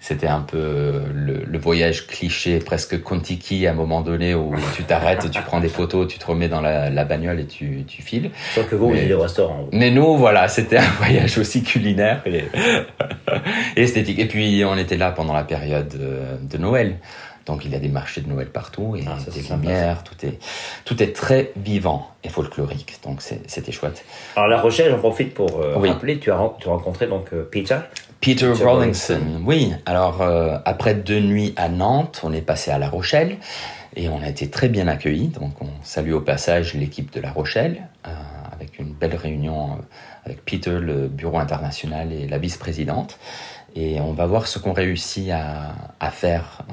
C'était 0.00 0.26
un 0.26 0.40
peu 0.40 1.02
le, 1.14 1.44
le 1.44 1.58
voyage 1.58 2.08
cliché, 2.08 2.58
presque 2.58 3.00
Kontiki 3.02 3.68
à 3.68 3.70
un 3.70 3.74
moment 3.74 4.00
donné 4.00 4.34
où 4.34 4.52
tu 4.74 4.82
t'arrêtes, 4.82 5.30
tu 5.30 5.40
prends 5.42 5.60
des 5.60 5.68
photos, 5.68 6.08
tu 6.08 6.18
te 6.18 6.26
remets 6.26 6.48
dans 6.48 6.60
la, 6.60 6.90
la 6.90 7.04
bagnole 7.04 7.38
et 7.38 7.46
tu, 7.46 7.84
tu 7.86 8.02
files. 8.02 8.30
Sauf 8.54 8.68
que 8.68 8.74
vous, 8.74 8.88
vous 8.88 8.94
Mais- 8.94 9.02
allez 9.02 9.14
au 9.14 9.20
restaurant. 9.20 9.68
Mais 9.72 9.92
nous, 9.92 10.16
voilà, 10.16 10.48
c'était 10.48 10.78
un 10.78 10.90
voyage 10.98 11.38
aussi 11.38 11.62
culinaire 11.62 12.20
et, 12.26 12.44
et 13.76 13.82
esthétique. 13.82 14.18
Et 14.18 14.26
puis, 14.26 14.64
on 14.64 14.76
était 14.76 14.96
là 14.96 15.12
pendant 15.12 15.34
la 15.34 15.44
période 15.44 15.94
euh, 16.00 16.36
de 16.40 16.58
Noël. 16.58 16.96
Donc, 17.46 17.64
il 17.64 17.72
y 17.72 17.74
a 17.74 17.78
des 17.78 17.88
marchés 17.88 18.20
de 18.20 18.28
Noël 18.28 18.48
partout 18.48 18.94
et 18.96 19.04
Ah, 19.06 19.18
ça, 19.18 19.30
des 19.30 19.42
lumières. 19.42 20.04
Tout 20.04 20.26
est, 20.26 20.38
tout 20.84 21.02
est 21.02 21.14
très 21.14 21.52
vivant 21.56 22.08
et 22.24 22.28
folklorique. 22.28 22.98
Donc, 23.04 23.20
c'était 23.20 23.72
chouette. 23.72 24.04
Alors, 24.36 24.48
La 24.48 24.60
Rochelle, 24.60 24.90
j'en 24.90 24.98
profite 24.98 25.34
pour 25.34 25.60
euh, 25.60 25.74
Oui. 25.76 25.88
rappeler, 25.90 26.18
tu 26.18 26.30
as, 26.30 26.52
tu 26.60 26.68
as 26.68 26.72
rencontré 26.72 27.06
donc 27.06 27.32
euh, 27.32 27.48
Peter. 27.50 27.78
Peter, 28.20 28.50
Peter 28.52 28.64
Rawlinson. 28.64 29.20
Oui, 29.44 29.72
alors 29.84 30.22
euh, 30.22 30.56
après 30.64 30.94
deux 30.94 31.18
nuits 31.18 31.52
à 31.56 31.68
Nantes, 31.68 32.20
on 32.22 32.32
est 32.32 32.40
passé 32.42 32.70
à 32.70 32.78
La 32.78 32.88
Rochelle 32.88 33.36
et 33.96 34.08
on 34.08 34.22
a 34.22 34.28
été 34.28 34.48
très 34.48 34.68
bien 34.68 34.86
accueillis. 34.86 35.28
Donc 35.28 35.60
on 35.60 35.66
salue 35.82 36.12
au 36.12 36.20
passage 36.20 36.74
l'équipe 36.74 37.12
de 37.12 37.20
La 37.20 37.32
Rochelle 37.32 37.82
avec 38.52 38.78
une 38.78 38.92
belle 38.92 39.16
réunion 39.16 39.78
avec 40.24 40.44
Peter, 40.44 40.78
le 40.80 41.08
bureau 41.08 41.38
international 41.38 42.12
et 42.12 42.28
la 42.28 42.38
vice-présidente. 42.38 43.18
Et 43.74 44.00
on 44.00 44.12
va 44.12 44.26
voir 44.26 44.46
ce 44.46 44.58
qu'on 44.58 44.72
réussit 44.72 45.30
à, 45.30 45.72
à 45.98 46.10
faire 46.10 46.62
euh, 46.68 46.72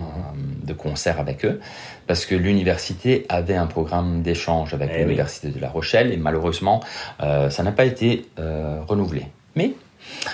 de 0.66 0.74
concert 0.74 1.20
avec 1.20 1.46
eux, 1.46 1.60
parce 2.08 2.26
que 2.26 2.36
l'université 2.36 3.26
avait 3.30 3.56
un 3.56 3.68
programme 3.68 4.22
d'échange 4.22 4.74
avec 4.74 4.90
Eh 4.94 4.98
oui. 4.98 5.04
l'université 5.06 5.48
de 5.50 5.60
La 5.62 5.70
Rochelle, 5.70 6.12
et 6.12 6.18
malheureusement, 6.18 6.82
euh, 7.22 7.50
ça 7.50 7.64
n'a 7.64 7.72
pas 7.72 7.86
été 7.86 8.26
euh, 8.40 8.80
renouvelé. 8.88 9.28
Mais 9.56 9.72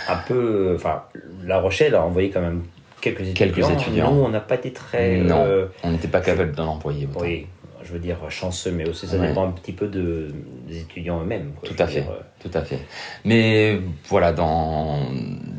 Un 0.10 0.17
peu. 0.27 0.74
Enfin, 0.75 1.03
La 1.45 1.60
Rochelle 1.60 1.93
a 1.95 2.03
envoyé 2.03 2.29
quand 2.31 2.41
même 2.41 2.63
quelques 3.01 3.22
étudiants. 3.22 3.67
Quelques 3.67 3.69
étudiants. 3.81 4.12
Nous, 4.13 4.22
on 4.24 4.29
n'a 4.29 4.39
pas 4.39 4.55
été 4.55 4.74
très. 4.74 5.17
Non, 5.17 5.43
euh, 5.45 5.67
on 5.84 5.91
n'était 5.91 6.07
pas 6.07 6.22
capable 6.22 6.53
d'en 6.53 6.67
envoyer 6.74 7.07
autant. 7.12 7.25
oui, 7.25 7.45
je 7.86 7.94
veux 7.94 8.00
dire 8.00 8.18
chanceux, 8.30 8.72
mais 8.72 8.88
aussi 8.89 9.08
ça 9.08 9.18
Ouais. 9.18 9.27
dépend 9.27 9.48
un 9.48 9.51
petit 9.51 9.72
peu 9.72 9.88
de, 9.88 10.34
des 10.68 10.80
étudiants 10.80 11.22
eux-mêmes. 11.22 11.51
Tout 11.63 11.75
à 11.80 11.88
fait, 11.88 12.01
dire, 12.01 12.10
euh, 12.12 12.22
tout 12.42 12.51
à 12.58 12.62
fait. 12.63 12.80
Mais 13.24 13.80
voilà, 14.10 14.34
dans 14.34 15.00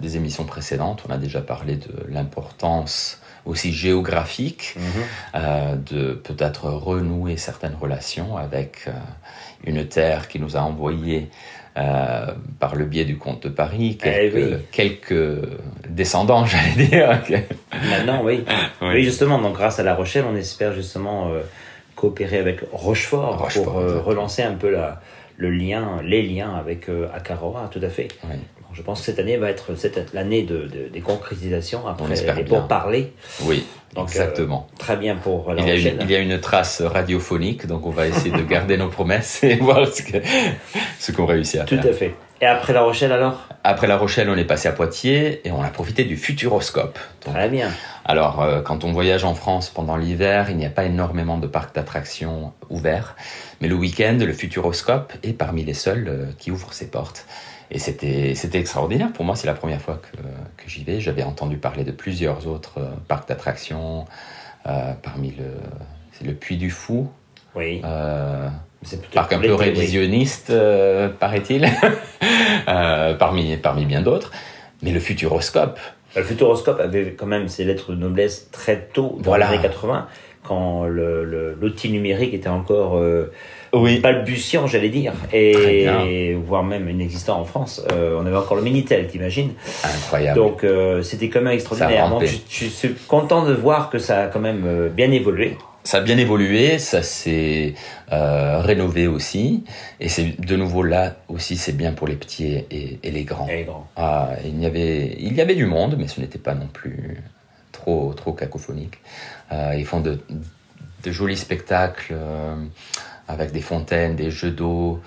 des 0.01 0.17
émissions 0.17 0.45
précédentes, 0.45 1.03
on 1.09 1.13
a 1.13 1.17
déjà 1.19 1.41
parlé 1.41 1.77
de 1.77 1.89
l'importance 2.09 3.21
aussi 3.45 3.73
géographique, 3.73 4.75
Mhm. 4.77 4.83
euh, 5.37 5.77
de 5.77 6.13
peut-être 6.15 6.65
renouer 6.69 7.37
certaines 7.37 7.77
relations 7.81 8.37
avec 8.37 8.85
euh, 8.89 8.93
une 9.65 9.87
terre 9.87 10.27
qui 10.29 10.41
nous 10.41 10.57
a 10.57 10.61
envoyé 10.61 11.31
euh, 11.79 12.27
par 12.59 12.75
le 12.75 12.87
biais 12.87 13.05
du 13.05 13.19
comte 13.19 13.43
de 13.45 13.49
Paris 13.51 13.99
quelques, 14.03 14.35
Eh 14.35 14.55
oui. 14.55 14.61
quelques 14.73 15.43
descendants, 15.89 16.45
j'allais 16.47 16.87
dire. 16.87 17.21
Maintenant, 17.91 18.23
oui. 18.25 18.45
Oui. 18.81 18.89
Oui, 18.89 19.05
justement, 19.05 19.39
donc 19.41 19.55
grâce 19.55 19.79
à 19.79 19.83
La 19.83 19.95
Rochelle, 19.95 20.25
on 20.29 20.35
espère 20.37 20.73
justement 20.73 21.31
coopérer 21.97 22.39
avec 22.39 22.61
Rochefort, 22.73 23.39
Rochefort, 23.39 23.65
pour 23.65 23.79
euh, 23.79 24.01
relancer 24.01 24.43
un 24.43 24.55
peu 24.55 24.71
la, 24.71 25.01
le 25.37 25.51
lien, 25.51 26.01
les 26.05 26.23
liens 26.23 26.55
avec 26.55 26.89
euh, 26.89 27.09
Akaroa, 27.13 27.69
tout 27.73 27.81
à 27.83 27.89
fait. 27.89 28.09
Oui. 28.25 28.37
Je 28.75 28.83
pense 28.83 29.01
que 29.01 29.07
cette 29.07 29.19
année 29.19 29.39
va 29.39 29.49
être 29.49 29.73
l'année 30.13 30.43
de, 30.43 30.59
de- 30.67 30.89
des 30.93 31.01
concrétisations 31.01 31.87
après 31.87 32.15
les 32.35 32.45
pourparlers. 32.45 33.13
Oui, 33.45 33.65
Donc, 33.95 34.09
exactement. 34.09 34.69
euh, 34.71 34.77
très 34.79 34.97
bien 34.99 35.17
pour 35.17 35.55
La 35.55 35.63
Il 35.63 35.69
y, 35.69 35.71
a 35.89 35.93
une, 35.93 35.99
il 36.03 36.11
y 36.11 36.15
a 36.15 36.19
une 36.19 36.39
trace 36.41 36.83
radiophonique, 36.83 37.67
donc 37.67 37.87
on 37.87 37.91
va 37.91 38.07
essayer 38.07 38.31
de 38.37 38.43
garder 38.43 38.77
nos 38.83 38.89
promesses 38.89 39.43
et 39.45 39.55
voir 39.57 39.87
ce 39.89 41.13
qu'on 41.13 41.25
réussit 41.25 41.61
à 41.61 41.65
Tout 41.65 41.77
faire. 41.77 41.87
à 41.87 41.93
fait. 41.95 42.15
Et 42.41 42.47
après 42.47 42.73
La 42.73 42.83
Rochelle 42.83 43.13
alors? 43.13 43.49
Après 43.65 43.87
La 43.87 43.97
Rochelle, 43.97 44.29
on 44.29 44.37
est 44.37 44.45
passé 44.45 44.69
à 44.69 44.73
Poitiers 44.73 45.47
et 45.47 45.51
on 45.51 45.63
a 45.63 45.69
profité 45.69 46.05
du 46.05 46.17
Futuroscope. 46.17 46.99
Donc, 47.25 47.35
Très 47.35 47.49
bien. 47.49 47.71
alors, 48.05 48.43
euh, 48.43 48.61
quand 48.61 48.85
on 48.85 48.93
voyage 48.93 49.25
en 49.25 49.35
France 49.35 49.71
pendant 49.71 49.97
l'hiver, 49.97 50.51
il 50.51 50.57
n'y 50.57 50.67
a 50.67 50.71
pas 50.71 50.85
énormément 50.85 51.39
de 51.39 51.47
parcs 51.47 51.75
d'attractions 51.75 52.53
ouverts. 52.69 53.17
Mais 53.61 53.69
le 53.69 53.75
week-end, 53.75 54.19
le 54.21 54.33
Futuroscope 54.33 55.15
est 55.23 55.33
parmi 55.33 55.65
les 55.65 55.73
seuls 55.75 56.07
euh, 56.09 56.27
qui 56.39 56.51
ouvrent 56.51 56.75
ses 56.75 56.91
portes. 56.91 57.27
Et 57.71 57.79
c'était 57.81 58.35
extraordinaire. 58.53 59.13
Pour 59.13 59.25
moi, 59.25 59.35
c'est 59.35 59.49
la 59.49 59.55
première 59.55 59.81
fois 59.81 60.01
que, 60.01 60.17
que 60.63 60.69
j'y 60.71 60.85
vais. 60.85 61.01
J'avais 61.01 61.25
entendu 61.25 61.57
parler 61.57 61.83
de 61.83 61.91
plusieurs 61.91 62.47
autres 62.47 62.79
euh, 62.79 62.91
parcs 63.09 63.29
d'attractions, 63.29 64.05
parmi 65.03 65.31
le, 65.31 65.45
c'est 66.13 66.25
le 66.27 66.35
Puy 66.35 66.57
du 66.57 66.71
Fou, 66.71 67.09
Oui. 67.55 67.83
C'est 68.87 69.01
plutôt 69.01 69.15
parc 69.15 69.33
un 69.33 69.41
peu 69.41 69.53
révisionniste, 69.55 70.51
euh, 70.51 71.09
paraît-il, 71.09 71.69
euh, 72.69 73.15
parmi, 73.15 73.57
parmi 73.57 73.85
bien 73.85 74.01
d'autres. 74.01 74.31
Mais 74.83 74.93
le 74.93 75.01
Futuroscope, 75.01 75.79
Le 76.15 76.23
Futuroscope 76.23 76.81
avait 76.81 77.13
quand 77.13 77.27
même 77.27 77.49
ses 77.49 77.65
lettres 77.65 77.93
de 77.93 77.97
noblesse 77.97 78.49
très 78.51 78.89
tôt, 78.93 79.17
dans 79.19 79.25
Voilà. 79.31 79.47
les 79.51 79.55
années 79.55 79.63
80, 79.63 80.07
quand 80.45 80.85
le- 80.85 81.25
le- 81.25 81.57
l'outil 81.61 81.91
numérique 81.91 82.33
était 82.33 82.49
encore 82.49 82.97
euh, 82.99 83.33
oui, 83.73 83.99
balbutiant, 83.99 84.67
j'allais 84.67 84.89
dire, 84.91 85.13
et 85.33 86.35
voire 86.47 86.63
même 86.63 86.89
inexistant 86.89 87.41
en 87.41 87.45
France. 87.45 87.85
Euh, 87.93 88.17
on 88.21 88.25
avait 88.25 88.37
encore 88.37 88.57
le 88.57 88.63
Minitel, 88.63 89.09
t'imagines? 89.09 89.53
Incroyable. 89.85 90.39
Donc 90.39 90.63
euh, 90.65 91.03
c'était 91.03 91.29
quand 91.29 91.41
même 91.43 91.53
extraordinaire. 91.55 92.09
Donc, 92.09 92.25
je, 92.25 92.37
je 92.49 92.65
suis 92.67 92.95
content 93.09 93.45
de 93.45 93.53
voir 93.53 93.91
que 93.91 93.99
ça 93.99 94.25
a 94.25 94.27
quand 94.29 94.41
même 94.41 94.89
bien 94.95 95.11
évolué. 95.11 95.57
Ça 95.87 95.99
a 95.99 96.01
bien 96.01 96.19
évolué, 96.19 96.81
ça 96.81 97.01
s'est 97.01 97.75
euh, 98.11 98.59
rénové 98.61 99.07
aussi, 99.07 99.63
et 100.01 100.09
c'est 100.09 100.35
de 100.45 100.57
nouveau 100.57 100.83
là 100.83 101.15
aussi 101.29 101.57
c'est 101.57 101.77
bien 101.77 101.93
pour 101.93 102.09
les 102.09 102.17
petits 102.17 102.55
et, 102.55 102.99
et 103.05 103.11
les 103.13 103.23
grands. 103.23 103.47
Et. 103.49 103.69
Ah, 103.95 104.31
il 104.45 104.61
y 104.61 104.67
avait 104.67 105.17
il 105.21 105.33
y 105.35 105.41
avait 105.41 105.55
du 105.55 105.65
monde, 105.65 105.95
mais 105.97 106.09
ce 106.09 106.21
n'était 106.21 106.41
pas 106.41 106.55
non 106.55 106.67
plus 106.67 107.23
trop 107.71 108.13
trop 108.15 108.33
cacophonique. 108.33 108.99
Euh, 109.53 109.77
ils 109.79 109.87
font 109.87 110.01
de, 110.01 110.19
de 111.05 111.13
jolis 111.13 111.37
spectacles 111.37 112.15
euh, 112.17 112.57
avec 113.29 113.53
des 113.53 113.61
fontaines, 113.61 114.17
des 114.17 114.33
jeux 114.33 114.51
d'eau. 114.51 115.01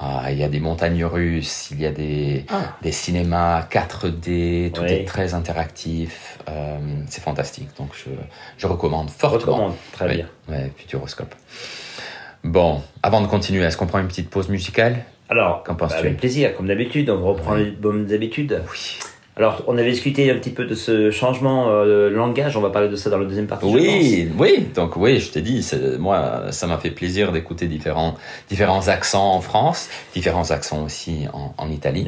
Ah, 0.00 0.32
il 0.32 0.38
y 0.38 0.42
a 0.42 0.48
des 0.48 0.58
montagnes 0.60 1.04
russes, 1.04 1.70
il 1.70 1.80
y 1.80 1.86
a 1.86 1.92
des, 1.92 2.44
Ah. 2.50 2.76
des 2.82 2.90
cinémas 2.92 3.62
4D, 3.70 4.72
tout 4.74 4.82
Oui. 4.82 4.90
est 4.92 5.04
très 5.06 5.34
interactif. 5.34 6.38
euh, 6.48 6.76
c'est 7.08 7.22
fantastique, 7.22 7.68
donc 7.78 7.90
je, 7.94 8.10
je 8.58 8.66
recommande 8.66 9.08
fortement. 9.10 9.52
Recommande, 9.54 9.74
très 9.92 10.08
Oui, 10.08 10.16
bien. 10.16 10.28
ouais, 10.48 10.72
Futuroscope. 10.76 11.34
Bon, 12.42 12.82
avant 13.02 13.20
de 13.22 13.26
continuer, 13.26 13.62
est-ce 13.64 13.76
qu'on 13.76 13.86
prend 13.86 14.00
une 14.00 14.08
petite 14.08 14.28
pause 14.30 14.48
musicale? 14.48 15.04
Alors, 15.30 15.62
Qu'en 15.62 15.74
penses-tu? 15.74 15.98
avec 15.98 16.16
plaisir, 16.18 16.54
comme 16.56 16.66
d'habitude, 16.66 17.08
on 17.08 17.24
reprend 17.24 17.54
les 17.54 17.70
bonnes 17.70 18.12
habitudes. 18.12 18.62
Oui. 18.70 18.98
Alors, 19.36 19.64
on 19.66 19.76
avait 19.76 19.90
discuté 19.90 20.30
un 20.30 20.36
petit 20.36 20.50
peu 20.50 20.64
de 20.64 20.76
ce 20.76 21.10
changement 21.10 21.68
euh, 21.68 22.08
de 22.08 22.14
langage, 22.14 22.56
on 22.56 22.60
va 22.60 22.70
parler 22.70 22.88
de 22.88 22.94
ça 22.94 23.10
dans 23.10 23.18
le 23.18 23.26
deuxième 23.26 23.48
partie. 23.48 23.66
Oui, 23.66 24.28
oui, 24.38 24.68
donc 24.72 24.96
oui, 24.96 25.18
je 25.18 25.32
t'ai 25.32 25.42
dit, 25.42 25.68
moi, 25.98 26.52
ça 26.52 26.68
m'a 26.68 26.78
fait 26.78 26.92
plaisir 26.92 27.32
d'écouter 27.32 27.66
différents, 27.66 28.14
différents 28.48 28.86
accents 28.86 29.32
en 29.32 29.40
France, 29.40 29.88
différents 30.14 30.52
accents 30.52 30.84
aussi 30.84 31.26
en, 31.32 31.52
en 31.58 31.70
Italie. 31.70 32.06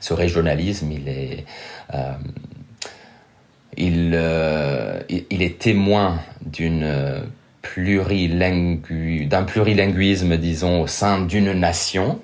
Ce 0.00 0.14
régionalisme, 0.14 0.90
il 0.90 1.08
est, 1.08 1.44
euh, 1.94 2.12
il, 3.76 4.10
euh, 4.14 4.98
il, 5.08 5.26
il 5.30 5.42
est 5.42 5.60
témoin 5.60 6.18
d'une 6.44 7.22
plurilingu, 7.62 9.26
d'un 9.26 9.44
plurilinguisme, 9.44 10.36
disons, 10.38 10.82
au 10.82 10.86
sein 10.88 11.20
d'une 11.20 11.52
nation. 11.52 12.18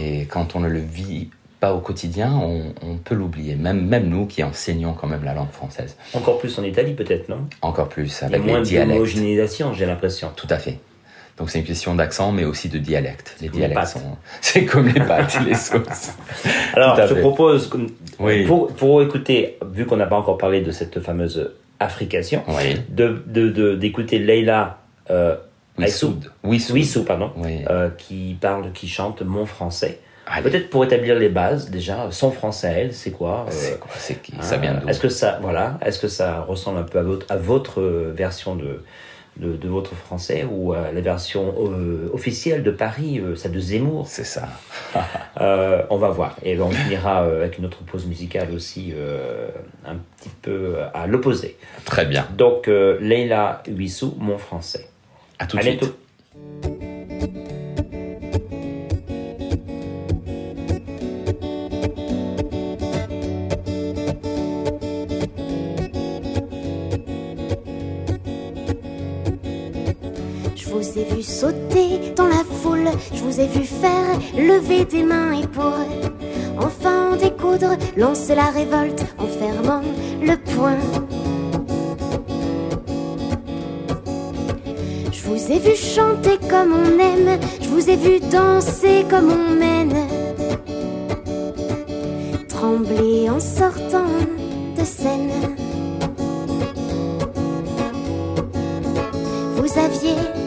Et 0.00 0.26
quand 0.26 0.56
on 0.56 0.60
ne 0.60 0.68
le 0.68 0.80
vit 0.80 1.30
pas 1.62 1.72
au 1.74 1.78
quotidien, 1.78 2.32
on, 2.34 2.74
on 2.84 2.96
peut 2.96 3.14
l'oublier. 3.14 3.54
Même, 3.54 3.86
même 3.86 4.08
nous 4.08 4.26
qui 4.26 4.42
enseignons 4.42 4.94
quand 4.94 5.06
même 5.06 5.22
la 5.22 5.32
langue 5.32 5.52
française. 5.52 5.96
Encore 6.12 6.38
plus 6.40 6.58
en 6.58 6.64
Italie, 6.64 6.92
peut-être, 6.94 7.28
non? 7.28 7.46
Encore 7.62 7.88
plus 7.88 8.18
Il 8.18 8.20
y 8.20 8.24
a 8.24 8.26
avec 8.26 8.42
les 8.44 8.50
moins 8.50 8.62
dialectes. 8.62 8.92
d'homogénéisation, 8.92 9.72
j'ai 9.72 9.86
l'impression. 9.86 10.32
Tout 10.34 10.48
à 10.50 10.58
fait. 10.58 10.80
Donc 11.38 11.50
c'est 11.50 11.60
une 11.60 11.64
question 11.64 11.94
d'accent, 11.94 12.32
mais 12.32 12.44
aussi 12.44 12.68
de 12.68 12.78
dialecte. 12.78 13.36
Les 13.40 13.48
dialectes 13.48 13.86
sont, 13.86 14.00
c'est 14.40 14.64
comme 14.64 14.88
les 14.88 15.00
pâtes, 15.00 15.38
les 15.46 15.54
sauces. 15.54 16.14
Alors, 16.74 17.06
je 17.06 17.14
propose, 17.14 17.70
Oui. 18.18 18.44
pour, 18.44 18.66
pour 18.74 19.00
écouter, 19.00 19.56
vu 19.72 19.86
qu'on 19.86 19.96
n'a 19.98 20.06
pas 20.06 20.16
encore 20.18 20.38
parlé 20.38 20.62
de 20.62 20.72
cette 20.72 20.98
fameuse 20.98 21.52
africation, 21.78 22.42
Oui. 22.48 22.74
de 22.88 23.22
de- 23.28 23.50
de- 23.50 23.74
d'écouter 23.76 24.18
Leila 24.18 24.78
euh. 25.10 25.36
Wissou, 26.44 27.04
pardon, 27.04 27.30
Oui. 27.36 27.60
euh, 27.70 27.88
qui 27.96 28.36
parle, 28.40 28.72
qui 28.72 28.88
chante 28.88 29.22
mon 29.22 29.46
français. 29.46 30.00
Allez. 30.32 30.48
Peut-être 30.50 30.70
pour 30.70 30.82
établir 30.82 31.18
les 31.18 31.28
bases, 31.28 31.68
déjà, 31.68 32.08
son 32.10 32.30
français 32.30 32.66
à 32.66 32.70
elle, 32.70 32.94
c'est 32.94 33.10
quoi 33.10 33.44
euh, 33.48 33.50
C'est 33.50 33.78
quoi 33.78 33.90
C'est 33.94 34.22
qui 34.22 34.32
hein, 34.34 34.40
Ça 34.40 34.56
vient 34.56 34.74
d'où 34.74 34.88
Est-ce 34.88 34.98
que 35.00 35.10
ça, 35.10 35.38
voilà, 35.42 35.78
est-ce 35.84 35.98
que 35.98 36.08
ça 36.08 36.40
ressemble 36.40 36.78
un 36.78 36.84
peu 36.84 36.98
à 36.98 37.02
votre, 37.02 37.26
à 37.28 37.36
votre 37.36 37.80
euh, 37.82 38.14
version 38.16 38.56
de, 38.56 38.82
de, 39.36 39.56
de 39.56 39.68
votre 39.68 39.94
français 39.94 40.46
ou 40.50 40.72
à 40.72 40.90
la 40.90 41.00
version 41.02 41.54
euh, 41.58 42.08
officielle 42.14 42.62
de 42.62 42.70
Paris, 42.70 43.20
euh, 43.20 43.36
celle 43.36 43.52
de 43.52 43.60
Zemmour? 43.60 44.06
C'est 44.08 44.24
ça. 44.24 44.48
On 45.36 45.98
va 45.98 46.08
voir. 46.08 46.36
Et 46.42 46.58
on 46.58 46.70
finira 46.70 47.18
avec 47.18 47.58
une 47.58 47.66
autre 47.66 47.82
pause 47.84 48.06
musicale 48.06 48.48
aussi, 48.54 48.94
un 49.84 49.96
petit 50.16 50.30
peu 50.40 50.76
à 50.94 51.06
l'opposé. 51.06 51.58
Très 51.84 52.06
bien. 52.06 52.26
Donc, 52.36 52.68
Leila 52.68 53.62
Wissou, 53.68 54.16
mon 54.18 54.38
français. 54.38 54.88
À 55.38 55.46
tout 55.46 55.56
de 55.58 55.62
suite. 55.62 55.80
bientôt. 55.80 56.71
Je 73.22 73.28
vous 73.28 73.40
ai 73.40 73.46
vu 73.46 73.64
faire 73.64 74.18
lever 74.36 74.84
des 74.84 75.04
mains 75.04 75.32
et 75.32 75.46
pour 75.46 75.72
enfin 76.58 77.12
en 77.12 77.16
découdre, 77.16 77.76
lancer 77.96 78.34
la 78.34 78.50
révolte 78.50 79.04
en 79.18 79.26
fermant 79.26 79.82
le 80.20 80.36
poing. 80.36 80.76
Je 85.12 85.22
vous 85.22 85.52
ai 85.52 85.58
vu 85.58 85.76
chanter 85.76 86.38
comme 86.50 86.72
on 86.72 86.98
aime, 86.98 87.38
je 87.60 87.68
vous 87.68 87.88
ai 87.88 87.96
vu 87.96 88.18
danser 88.20 89.04
comme 89.08 89.30
on 89.30 89.54
mène, 89.54 89.96
trembler 92.48 93.30
en 93.30 93.40
sortant 93.40 94.10
de 94.76 94.84
scène. 94.84 95.30
Vous 99.56 99.78
aviez 99.78 100.41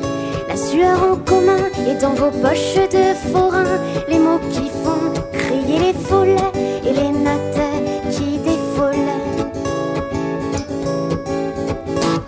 la 0.55 0.61
sueur 0.61 1.03
en 1.11 1.15
commun 1.17 1.63
et 1.85 1.95
dans 1.95 2.13
vos 2.13 2.31
poches 2.31 2.79
de 2.89 3.13
forain 3.29 3.77
les 4.07 4.19
mots 4.19 4.39
qui 4.51 4.69
font 4.83 5.11
crier 5.33 5.79
les 5.79 5.93
foules 5.93 6.43
et 6.87 6.93
les 6.93 7.11
notes 7.25 7.65
qui 8.11 8.37
défoulent. 8.37 9.11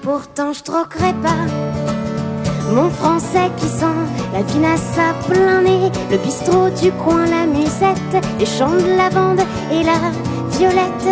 Pourtant 0.02 0.52
je 0.52 0.62
troquerai 0.62 1.14
pas 1.24 1.44
mon 2.76 2.90
français 2.90 3.50
qui 3.56 3.68
sent 3.68 4.00
la 4.34 4.42
vinasse 4.42 4.98
à 4.98 5.14
plein 5.30 5.62
nez, 5.62 5.90
le 6.12 6.18
bistrot 6.18 6.70
du 6.82 6.92
coin, 7.04 7.26
la 7.28 7.46
musette, 7.46 8.16
les 8.40 8.46
champs 8.46 8.76
de 8.76 8.98
lavande 8.98 9.40
et 9.72 9.84
la 9.84 10.00
violette. 10.58 11.10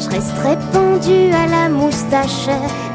Je 0.00 0.08
resterai 0.10 0.56
pendu 0.72 1.32
à 1.32 1.46
la 1.46 1.68
moustache 1.68 2.48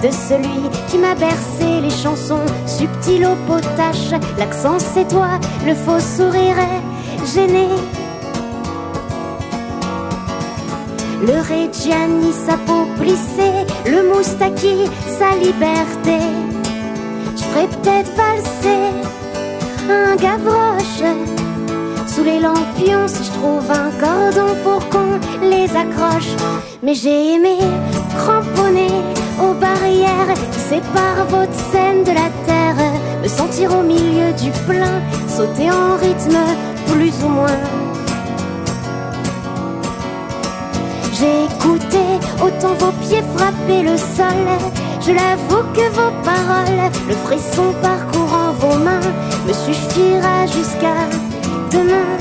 de 0.03 0.09
celui 0.11 0.69
qui 0.89 0.97
m'a 0.97 1.15
bercé 1.15 1.81
les 1.81 1.89
chansons 1.89 2.45
subtiles 2.65 3.25
au 3.25 3.35
potache. 3.51 4.11
L'accent 4.37 4.79
c'est 4.79 5.07
toi, 5.07 5.39
le 5.65 5.73
faux 5.73 5.99
sourire 5.99 6.57
est 6.59 7.25
gêné. 7.33 7.67
le 11.25 11.33
Reggiani 11.41 12.31
sa 12.31 12.57
peau 12.57 12.85
plissée, 12.99 13.65
le 13.85 14.07
Moustaki 14.13 14.85
sa 15.17 15.35
liberté. 15.35 16.19
Je 17.35 17.43
ferais 17.43 17.67
peut-être 17.67 18.11
valser 18.15 18.79
un 19.89 20.15
Gavroche 20.15 21.03
sous 22.07 22.23
les 22.23 22.39
lampions 22.39 23.07
si 23.07 23.23
je 23.23 23.31
trouve 23.31 23.69
un 23.71 23.91
cordon 23.99 24.55
pour 24.63 24.87
qu'on 24.89 25.19
les 25.41 25.69
accroche. 25.75 26.33
Mais 26.83 26.93
j'ai 26.93 27.33
aimé 27.33 27.57
cramponner 28.17 28.91
aux 29.41 29.53
barrières 29.53 30.33
qui 30.51 30.59
séparent 30.59 31.25
votre 31.29 31.53
scène 31.71 32.03
de 32.03 32.11
la 32.11 32.29
terre, 32.45 32.75
me 33.21 33.27
sentir 33.27 33.77
au 33.77 33.83
milieu 33.83 34.31
du 34.33 34.51
plein, 34.67 35.01
sauter 35.27 35.69
en 35.71 35.95
rythme 35.97 36.37
plus 36.87 37.13
ou 37.23 37.29
moins. 37.29 37.61
J'ai 41.19 41.45
écouté 41.45 42.03
autant 42.41 42.75
vos 42.79 42.91
pieds 43.03 43.23
frapper 43.35 43.81
le 43.83 43.97
sol. 43.97 44.43
Je 45.01 45.11
l'avoue 45.11 45.63
que 45.73 45.89
vos 45.97 46.11
paroles, 46.23 46.91
le 47.07 47.15
frisson 47.25 47.73
parcourant 47.81 48.51
vos 48.59 48.77
mains, 48.77 49.07
me 49.47 49.53
suffira 49.53 50.45
jusqu'à 50.45 50.97
demain. 51.71 52.17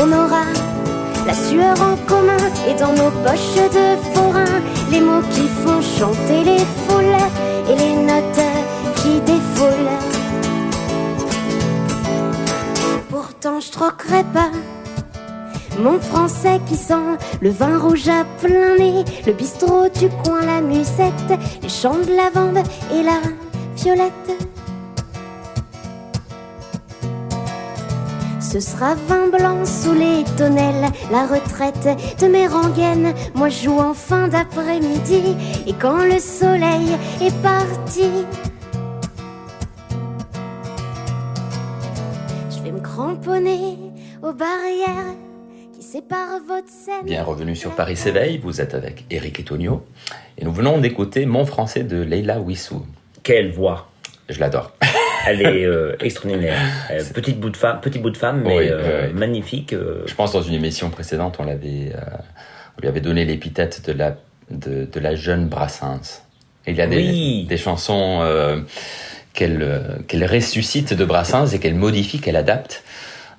On 0.00 0.12
aura 0.12 0.44
la 1.26 1.34
sueur 1.34 1.76
en 1.80 1.96
commun 2.06 2.36
et 2.68 2.74
dans 2.74 2.92
nos 2.92 3.10
poches 3.10 3.56
de 3.56 3.96
forain, 4.14 4.60
les 4.90 5.00
mots 5.00 5.22
qui 5.30 5.48
font 5.62 5.80
chanter 5.80 6.44
les 6.44 6.58
foules 6.58 7.16
et 7.70 7.76
les 7.76 7.94
notes 7.94 8.46
qui 8.96 9.20
défoulent. 9.20 9.90
Pourtant, 13.08 13.60
je 13.60 13.70
troquerai 13.70 14.24
pas 14.34 14.50
mon 15.78 15.98
français 15.98 16.60
qui 16.68 16.76
sent 16.76 17.18
le 17.40 17.50
vin 17.50 17.78
rouge 17.78 18.08
à 18.08 18.24
plein 18.40 18.76
nez, 18.78 19.04
le 19.26 19.32
bistrot 19.32 19.88
du 19.88 20.08
coin, 20.22 20.40
la 20.42 20.60
musette, 20.60 21.38
les 21.62 21.68
champs 21.68 21.98
de 21.98 22.14
lavande 22.14 22.58
et 22.92 23.02
la 23.02 23.20
violette. 23.76 24.43
Ce 28.54 28.60
sera 28.60 28.94
vin 28.94 29.30
blanc 29.36 29.64
sous 29.64 29.94
les 29.94 30.22
tonnelles, 30.36 30.88
la 31.10 31.26
retraite 31.26 31.88
de 32.20 32.28
mes 32.28 32.46
rengaines. 32.46 33.12
Moi 33.34 33.48
je 33.48 33.64
joue 33.64 33.80
en 33.80 33.94
fin 33.94 34.28
d'après-midi 34.28 35.34
et 35.66 35.72
quand 35.72 36.04
le 36.04 36.20
soleil 36.20 36.86
est 37.20 37.36
parti, 37.42 38.08
je 42.48 42.62
vais 42.62 42.70
me 42.70 42.78
cramponner 42.78 43.76
aux 44.22 44.32
barrières 44.32 45.16
qui 45.72 45.82
séparent 45.82 46.38
votre 46.46 46.68
scène. 46.68 47.06
Bien 47.06 47.24
revenu 47.24 47.56
sur 47.56 47.72
Paris 47.72 47.96
s'éveille, 47.96 48.38
vous 48.38 48.60
êtes 48.60 48.74
avec 48.74 49.04
Eric 49.10 49.40
et 49.40 49.44
Tonio 49.44 49.84
et 50.38 50.44
nous 50.44 50.52
venons 50.52 50.78
d'écouter 50.78 51.26
Mon 51.26 51.44
français 51.44 51.82
de 51.82 52.00
Leila 52.00 52.38
Wissou. 52.38 52.86
Quelle 53.24 53.50
voix 53.50 53.88
Je 54.28 54.38
l'adore. 54.38 54.70
Elle 55.26 55.42
est 55.42 55.64
euh, 55.64 55.96
extraordinaire. 56.00 56.58
Euh, 56.90 57.02
petite 57.14 57.38
bout 57.40 57.50
de 57.50 57.56
femme, 57.56 57.80
petit 57.80 57.98
bout 57.98 58.10
de 58.10 58.16
femme, 58.16 58.42
mais 58.44 58.56
Oui, 58.56 58.66
euh, 58.70 59.08
oui, 59.08 59.12
magnifique. 59.14 59.74
Je 60.06 60.14
pense 60.14 60.32
dans 60.32 60.42
une 60.42 60.54
émission 60.54 60.90
précédente, 60.90 61.36
on 61.38 61.44
l'avait, 61.44 61.92
on 62.76 62.80
lui 62.82 62.88
avait 62.88 63.00
donné 63.00 63.24
l'épithète 63.24 63.84
de 63.86 63.92
la 63.92 64.16
de, 64.50 64.84
de 64.84 65.00
la 65.00 65.14
jeune 65.14 65.48
Brassens. 65.48 66.22
Et 66.66 66.72
il 66.72 66.76
y 66.76 66.82
a 66.82 66.86
des, 66.86 66.96
Oui. 66.96 67.46
des 67.48 67.56
chansons 67.56 68.20
qu'elle 69.32 70.04
qu'elle 70.08 70.24
ressuscite 70.26 70.94
de 70.94 71.04
Brassens 71.04 71.46
et 71.54 71.58
qu'elle 71.58 71.74
modifie, 71.74 72.20
qu'elle 72.20 72.36
adapte. 72.36 72.82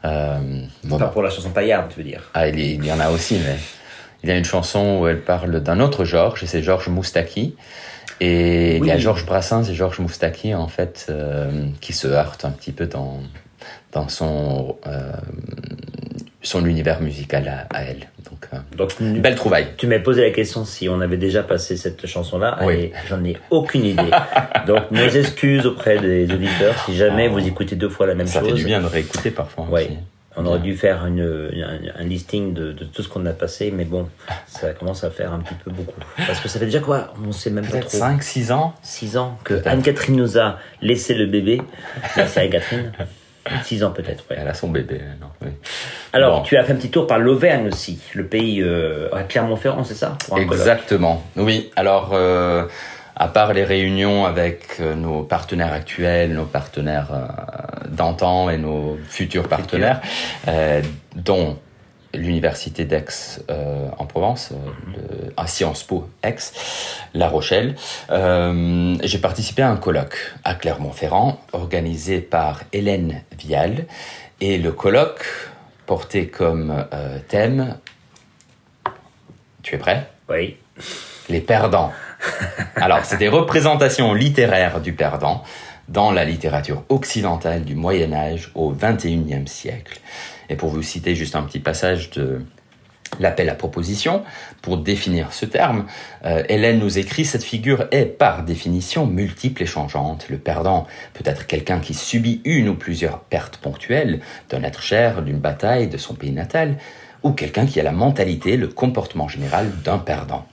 Bon, 0.04 0.98
Pas 1.00 1.08
pour 1.08 1.24
la 1.24 1.30
chanson 1.30 1.50
paillarde, 1.52 1.90
tu 1.92 1.98
veux 1.98 2.04
dire. 2.08 2.30
Ah, 2.34 2.48
il, 2.48 2.60
y- 2.60 2.74
il 2.76 2.86
y 2.86 2.92
en 2.92 3.00
a 3.00 3.10
aussi, 3.10 3.36
mais 3.44 3.56
il 4.24 4.30
y 4.30 4.32
a 4.32 4.38
une 4.38 4.46
chanson 4.46 5.00
où 5.02 5.08
elle 5.08 5.22
parle 5.22 5.62
d'un 5.62 5.80
autre 5.80 6.06
Georges, 6.06 6.44
et 6.44 6.48
c'est 6.48 6.62
Georges 6.62 6.90
Moustaki. 6.90 7.56
Et 8.22 8.78
il 8.78 8.86
y 8.86 8.92
a. 8.92 8.98
Georges 8.98 9.26
Brassens 9.26 9.64
et 9.70 9.74
Georges 9.74 10.00
Moustaki, 10.00 10.54
en 10.56 10.68
fait, 10.68 11.08
euh, 11.10 11.66
qui 11.82 11.94
se 11.94 12.08
heurtent 12.08 12.46
un 12.46 12.52
petit 12.52 12.72
peu 12.72 12.86
dans, 12.88 13.20
dans 13.92 14.08
son, 14.10 14.78
euh, 14.88 15.12
son 16.42 16.66
univers 16.66 17.02
musical 17.02 17.48
à, 17.48 17.76
à 17.78 17.84
elle. 17.84 18.08
Donc, 18.30 18.48
euh, 18.54 18.58
Donc, 18.78 18.94
une 19.00 19.20
belle 19.22 19.36
trouvaille. 19.36 19.68
tu 19.78 19.88
m'as 19.88 20.00
posé 20.00 20.22
la 20.24 20.32
question 20.32 20.66
si 20.66 20.88
on 20.90 21.02
avait 21.02 21.18
déjà 21.18 21.44
passé 21.44 21.78
cette 21.78 22.06
chanson-là, 22.08 22.60
Oui. 22.64 22.74
et 22.76 22.94
j'en 23.10 23.24
ai 23.24 23.38
aucune 23.50 23.86
idée. 23.86 24.10
Donc, 24.68 24.92
nos 24.92 25.08
excuses 25.10 25.66
auprès 25.66 26.00
des 26.00 26.32
auditeurs 26.32 26.76
si 26.86 26.96
jamais 26.96 27.28
vous 27.28 27.46
écoutez 27.46 27.76
deux 27.76 27.90
fois 27.90 28.08
la 28.08 28.16
même 28.16 28.28
Ça 28.28 28.40
chose. 28.40 28.50
fait 28.50 28.56
du 28.56 28.66
bien 28.66 28.82
de 28.82 28.88
réécouter 28.88 29.32
parfois 29.32 29.66
Ouais. 29.70 29.86
aussi. 29.86 29.98
On 30.38 30.46
aurait 30.46 30.60
dû 30.60 30.76
faire 30.76 31.06
une, 31.06 31.22
un, 31.22 32.02
un 32.02 32.04
listing 32.04 32.54
de, 32.54 32.72
de 32.74 32.84
tout 32.84 33.02
ce 33.02 33.08
qu'on 33.10 33.26
a 33.26 33.32
passé, 33.32 33.72
mais 33.72 33.86
bon, 33.86 34.10
ça 34.48 34.72
commence 34.72 35.04
à 35.04 35.10
faire 35.10 35.32
un 35.34 35.40
petit 35.40 35.54
peu 35.64 35.72
beaucoup. 35.72 36.00
Parce 36.28 36.40
que 36.42 36.50
ça 36.50 36.60
fait 36.60 36.66
déjà 36.66 36.80
quoi? 36.80 37.14
On 37.26 37.32
sait 37.32 37.50
même 37.50 37.66
pas 37.66 37.80
trop. 37.80 37.90
5, 37.90 38.22
6 38.22 38.52
ans? 38.52 38.74
6 38.84 39.18
ans 39.18 39.38
que. 39.44 39.62
Anne-Catherine 39.68 40.16
nous 40.18 40.38
a 40.38 40.58
laissé 40.82 41.14
le 41.14 41.26
bébé. 41.26 41.62
Là, 42.18 42.28
c'est 42.28 42.42
Anne-Catherine. 42.42 42.92
6 43.64 43.84
ans 43.84 43.92
peut-être, 43.92 44.24
ouais. 44.30 44.38
Elle 44.40 44.48
a 44.48 44.54
son 44.56 44.70
bébé. 44.70 45.00
non, 45.22 45.28
oui. 45.42 45.50
Alors, 46.14 46.40
Bon. 46.40 46.44
tu 46.44 46.58
as 46.58 46.64
fait 46.64 46.74
un 46.74 46.78
petit 46.78 46.90
tour 46.90 47.06
par 47.08 47.20
l'Auvergne 47.20 47.68
aussi, 47.68 48.00
le 48.16 48.26
pays 48.26 48.60
euh, 48.62 49.08
à 49.14 49.22
Clermont-Ferrand, 49.24 49.84
c'est 49.84 49.94
ça? 49.94 50.18
Exactement. 50.36 51.24
Oui. 51.36 51.70
Alors, 51.76 52.12
euh, 52.14 52.66
à 53.16 53.28
part 53.28 53.54
les 53.54 53.64
réunions 53.64 54.26
avec 54.26 54.80
euh, 54.80 54.96
nos 54.96 55.24
partenaires 55.24 55.74
actuels, 55.74 56.34
nos 56.34 56.46
partenaires 56.46 57.12
euh, 57.14 57.88
d'antan 57.90 58.50
et 58.50 58.58
nos 58.58 58.98
futurs 59.08 59.48
partenaires, 59.48 60.02
euh, 60.48 60.82
dont 61.16 61.58
l'université 62.14 62.86
d'Aix 62.86 63.42
euh, 63.50 63.90
en 63.98 64.06
Provence, 64.06 64.52
euh, 64.52 64.56
le, 64.96 65.34
à 65.38 65.48
Sciences 65.48 65.84
Po 65.84 66.10
Aix, 66.24 66.36
La 67.14 67.28
Rochelle. 67.28 67.76
Euh, 68.10 68.96
J'ai 69.04 69.18
participé 69.20 69.62
à 69.64 69.70
un 69.70 69.78
colloque 69.78 70.18
à 70.44 70.56
Clermont-Ferrand 70.56 71.40
organisé 71.52 72.20
par 72.22 72.62
Hélène 72.72 73.22
Vial 73.38 73.86
et 74.40 74.58
le 74.58 74.72
colloque 74.72 75.26
portait 75.86 76.28
comme 76.28 76.86
thème. 77.28 77.78
Tu 79.62 79.76
es 79.76 79.78
prêt? 79.78 80.10
Oui. 80.30 80.58
les 81.30 81.42
perdants. 81.42 81.92
Alors, 82.76 83.06
c'est 83.06 83.18
des 83.18 83.30
représentations 83.30 84.14
littéraires 84.14 84.82
du 84.82 84.94
perdant 84.94 85.44
dans 85.88 86.12
la 86.12 86.26
littérature 86.26 86.84
occidentale 86.90 87.64
du 87.64 87.76
Moyen 87.76 88.14
Âge 88.14 88.52
au 88.56 88.72
XXIe 88.72 89.48
siècle. 89.48 90.00
Et 90.50 90.56
pour 90.56 90.70
vous 90.70 90.82
citer 90.82 91.16
juste 91.16 91.36
un 91.36 91.44
petit 91.44 91.60
passage 91.60 92.10
de 92.12 92.42
l'appel 93.20 93.50
à 93.50 93.56
proposition, 93.56 94.24
pour 94.62 94.78
définir 94.78 95.32
ce 95.32 95.46
terme, 95.46 95.86
euh, 96.26 96.44
Hélène 96.50 96.80
nous 96.80 96.98
écrit 96.98 97.24
Cette 97.24 97.44
figure 97.44 97.88
est 97.92 98.06
par 98.06 98.44
définition 98.44 99.06
multiple 99.06 99.64
et 99.64 99.68
changeante. 99.68 100.28
Le 100.30 100.38
perdant 100.38 100.88
peut 101.14 101.24
être 101.26 101.48
quelqu'un 101.48 101.80
qui 101.80 101.94
subit 101.94 102.42
une 102.46 102.70
ou 102.70 102.76
plusieurs 102.76 103.20
pertes 103.20 103.58
ponctuelles 103.58 104.22
d'un 104.50 104.64
être 104.64 104.82
cher, 104.82 105.22
d'une 105.22 105.40
bataille, 105.40 105.88
de 105.88 105.98
son 105.98 106.16
pays 106.16 106.32
natal, 106.32 106.78
ou 107.24 107.32
quelqu'un 107.32 107.66
qui 107.66 107.80
a 107.80 107.84
la 107.84 107.92
mentalité, 107.92 108.58
le 108.58 108.68
comportement 108.68 109.28
général 109.28 109.72
d'un 109.84 109.98
perdant. 109.98 110.46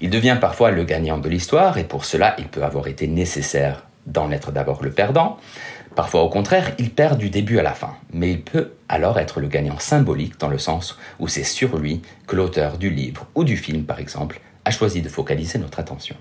Il 0.00 0.10
devient 0.10 0.38
parfois 0.40 0.70
le 0.70 0.84
gagnant 0.84 1.18
de 1.18 1.28
l'histoire 1.28 1.78
et 1.78 1.84
pour 1.84 2.04
cela 2.04 2.34
il 2.38 2.48
peut 2.48 2.64
avoir 2.64 2.88
été 2.88 3.06
nécessaire 3.06 3.84
d'en 4.06 4.30
être 4.30 4.52
d'abord 4.52 4.82
le 4.82 4.90
perdant. 4.90 5.38
Parfois 5.94 6.22
au 6.22 6.28
contraire, 6.28 6.72
il 6.78 6.90
perd 6.90 7.18
du 7.18 7.30
début 7.30 7.58
à 7.58 7.62
la 7.62 7.72
fin, 7.72 7.96
mais 8.12 8.30
il 8.32 8.42
peut 8.42 8.72
alors 8.88 9.18
être 9.18 9.40
le 9.40 9.46
gagnant 9.46 9.78
symbolique 9.78 10.38
dans 10.40 10.48
le 10.48 10.58
sens 10.58 10.98
où 11.20 11.28
c'est 11.28 11.44
sur 11.44 11.78
lui 11.78 12.02
que 12.26 12.36
l'auteur 12.36 12.78
du 12.78 12.90
livre 12.90 13.26
ou 13.34 13.44
du 13.44 13.56
film 13.56 13.84
par 13.84 14.00
exemple 14.00 14.40
a 14.64 14.70
choisi 14.70 15.02
de 15.02 15.08
focaliser 15.08 15.58
notre 15.58 15.78
attention. 15.78 16.16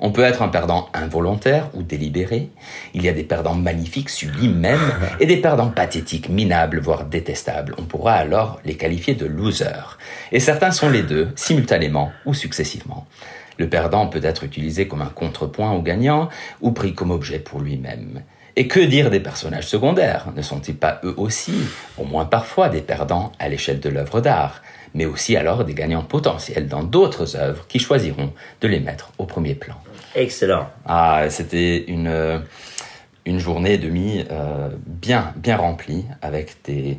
On 0.00 0.10
peut 0.10 0.22
être 0.22 0.42
un 0.42 0.48
perdant 0.48 0.88
involontaire 0.92 1.68
ou 1.74 1.82
délibéré. 1.82 2.50
Il 2.94 3.02
y 3.02 3.08
a 3.08 3.12
des 3.12 3.24
perdants 3.24 3.54
magnifiques, 3.54 4.10
sublimes 4.10 4.58
même, 4.58 4.92
et 5.20 5.26
des 5.26 5.36
perdants 5.36 5.70
pathétiques, 5.70 6.28
minables, 6.28 6.80
voire 6.80 7.04
détestables. 7.04 7.74
On 7.78 7.82
pourra 7.82 8.14
alors 8.14 8.60
les 8.64 8.76
qualifier 8.76 9.14
de 9.14 9.26
losers. 9.26 9.98
Et 10.32 10.40
certains 10.40 10.70
sont 10.70 10.90
les 10.90 11.02
deux, 11.02 11.28
simultanément 11.36 12.12
ou 12.26 12.34
successivement. 12.34 13.06
Le 13.58 13.68
perdant 13.68 14.08
peut 14.08 14.20
être 14.22 14.44
utilisé 14.44 14.88
comme 14.88 15.02
un 15.02 15.06
contrepoint 15.06 15.72
au 15.72 15.82
gagnant 15.82 16.28
ou 16.60 16.72
pris 16.72 16.94
comme 16.94 17.10
objet 17.10 17.38
pour 17.38 17.60
lui-même. 17.60 18.22
Et 18.56 18.68
que 18.68 18.80
dire 18.80 19.10
des 19.10 19.20
personnages 19.20 19.66
secondaires? 19.66 20.26
Ne 20.36 20.42
sont-ils 20.42 20.76
pas 20.76 21.00
eux 21.02 21.14
aussi, 21.16 21.54
au 21.98 22.04
moins 22.04 22.24
parfois, 22.24 22.68
des 22.68 22.82
perdants 22.82 23.32
à 23.40 23.48
l'échelle 23.48 23.80
de 23.80 23.88
l'œuvre 23.88 24.20
d'art, 24.20 24.62
mais 24.94 25.04
aussi 25.06 25.36
alors 25.36 25.64
des 25.64 25.74
gagnants 25.74 26.02
potentiels 26.04 26.68
dans 26.68 26.82
d'autres 26.82 27.36
œuvres 27.36 27.66
qui 27.66 27.78
choisiront 27.78 28.32
de 28.60 28.68
les 28.68 28.80
mettre 28.80 29.10
au 29.18 29.24
premier 29.26 29.54
plan 29.54 29.74
Excellent. 30.14 30.68
ah, 30.86 31.24
c'était 31.28 31.84
une, 31.88 32.06
euh, 32.06 32.38
une 33.26 33.38
journée 33.40 33.74
et 33.74 33.78
demie 33.78 34.24
euh, 34.30 34.68
bien, 34.86 35.32
bien 35.36 35.56
remplie 35.56 36.04
avec 36.22 36.56
des, 36.64 36.98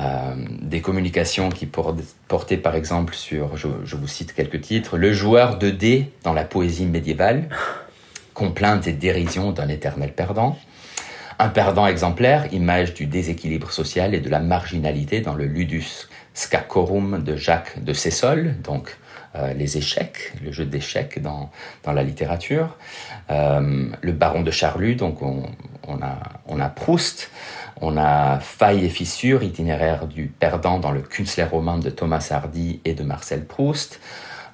euh, 0.00 0.34
des 0.62 0.80
communications 0.80 1.50
qui 1.50 1.66
por- 1.66 1.94
portaient 2.28 2.56
par 2.56 2.74
exemple 2.74 3.14
sur, 3.14 3.56
je, 3.56 3.68
je 3.84 3.96
vous 3.96 4.08
cite 4.08 4.32
quelques 4.34 4.60
titres, 4.62 4.96
le 4.96 5.12
joueur 5.12 5.58
de 5.58 5.68
dés 5.70 6.10
dans 6.22 6.32
la 6.32 6.44
poésie 6.44 6.86
médiévale, 6.86 7.48
complainte 8.34 8.86
et 8.86 8.92
dérision 8.92 9.52
d'un 9.52 9.68
éternel 9.68 10.12
perdant, 10.14 10.56
Un 11.40 11.48
perdant 11.50 11.86
exemplaire, 11.86 12.52
image 12.52 12.94
du 12.94 13.06
déséquilibre 13.06 13.70
social 13.70 14.14
et 14.14 14.20
de 14.20 14.28
la 14.30 14.40
marginalité 14.40 15.20
dans 15.20 15.34
le 15.34 15.44
ludus 15.44 16.08
scacorum 16.38 17.22
de 17.24 17.34
Jacques 17.34 17.82
de 17.82 17.92
Sessol, 17.92 18.54
donc 18.62 18.96
euh, 19.34 19.52
les 19.54 19.76
échecs, 19.76 20.34
le 20.44 20.52
jeu 20.52 20.64
d'échecs 20.64 21.20
dans, 21.20 21.50
dans 21.82 21.92
la 21.92 22.04
littérature. 22.04 22.76
Euh, 23.30 23.88
le 24.00 24.12
baron 24.12 24.42
de 24.42 24.52
Charlus, 24.52 24.94
donc 24.94 25.20
on, 25.20 25.42
a, 26.00 26.18
on 26.46 26.60
a 26.60 26.68
Proust. 26.68 27.30
On 27.80 27.96
a 27.96 28.38
Faille 28.38 28.84
et 28.84 28.88
fissure, 28.88 29.42
itinéraire 29.42 30.06
du 30.06 30.26
perdant 30.26 30.78
dans 30.78 30.92
le 30.92 31.00
Künstlerroman 31.00 31.80
de 31.80 31.90
Thomas 31.90 32.28
Hardy 32.30 32.80
et 32.84 32.94
de 32.94 33.02
Marcel 33.02 33.44
Proust. 33.44 34.00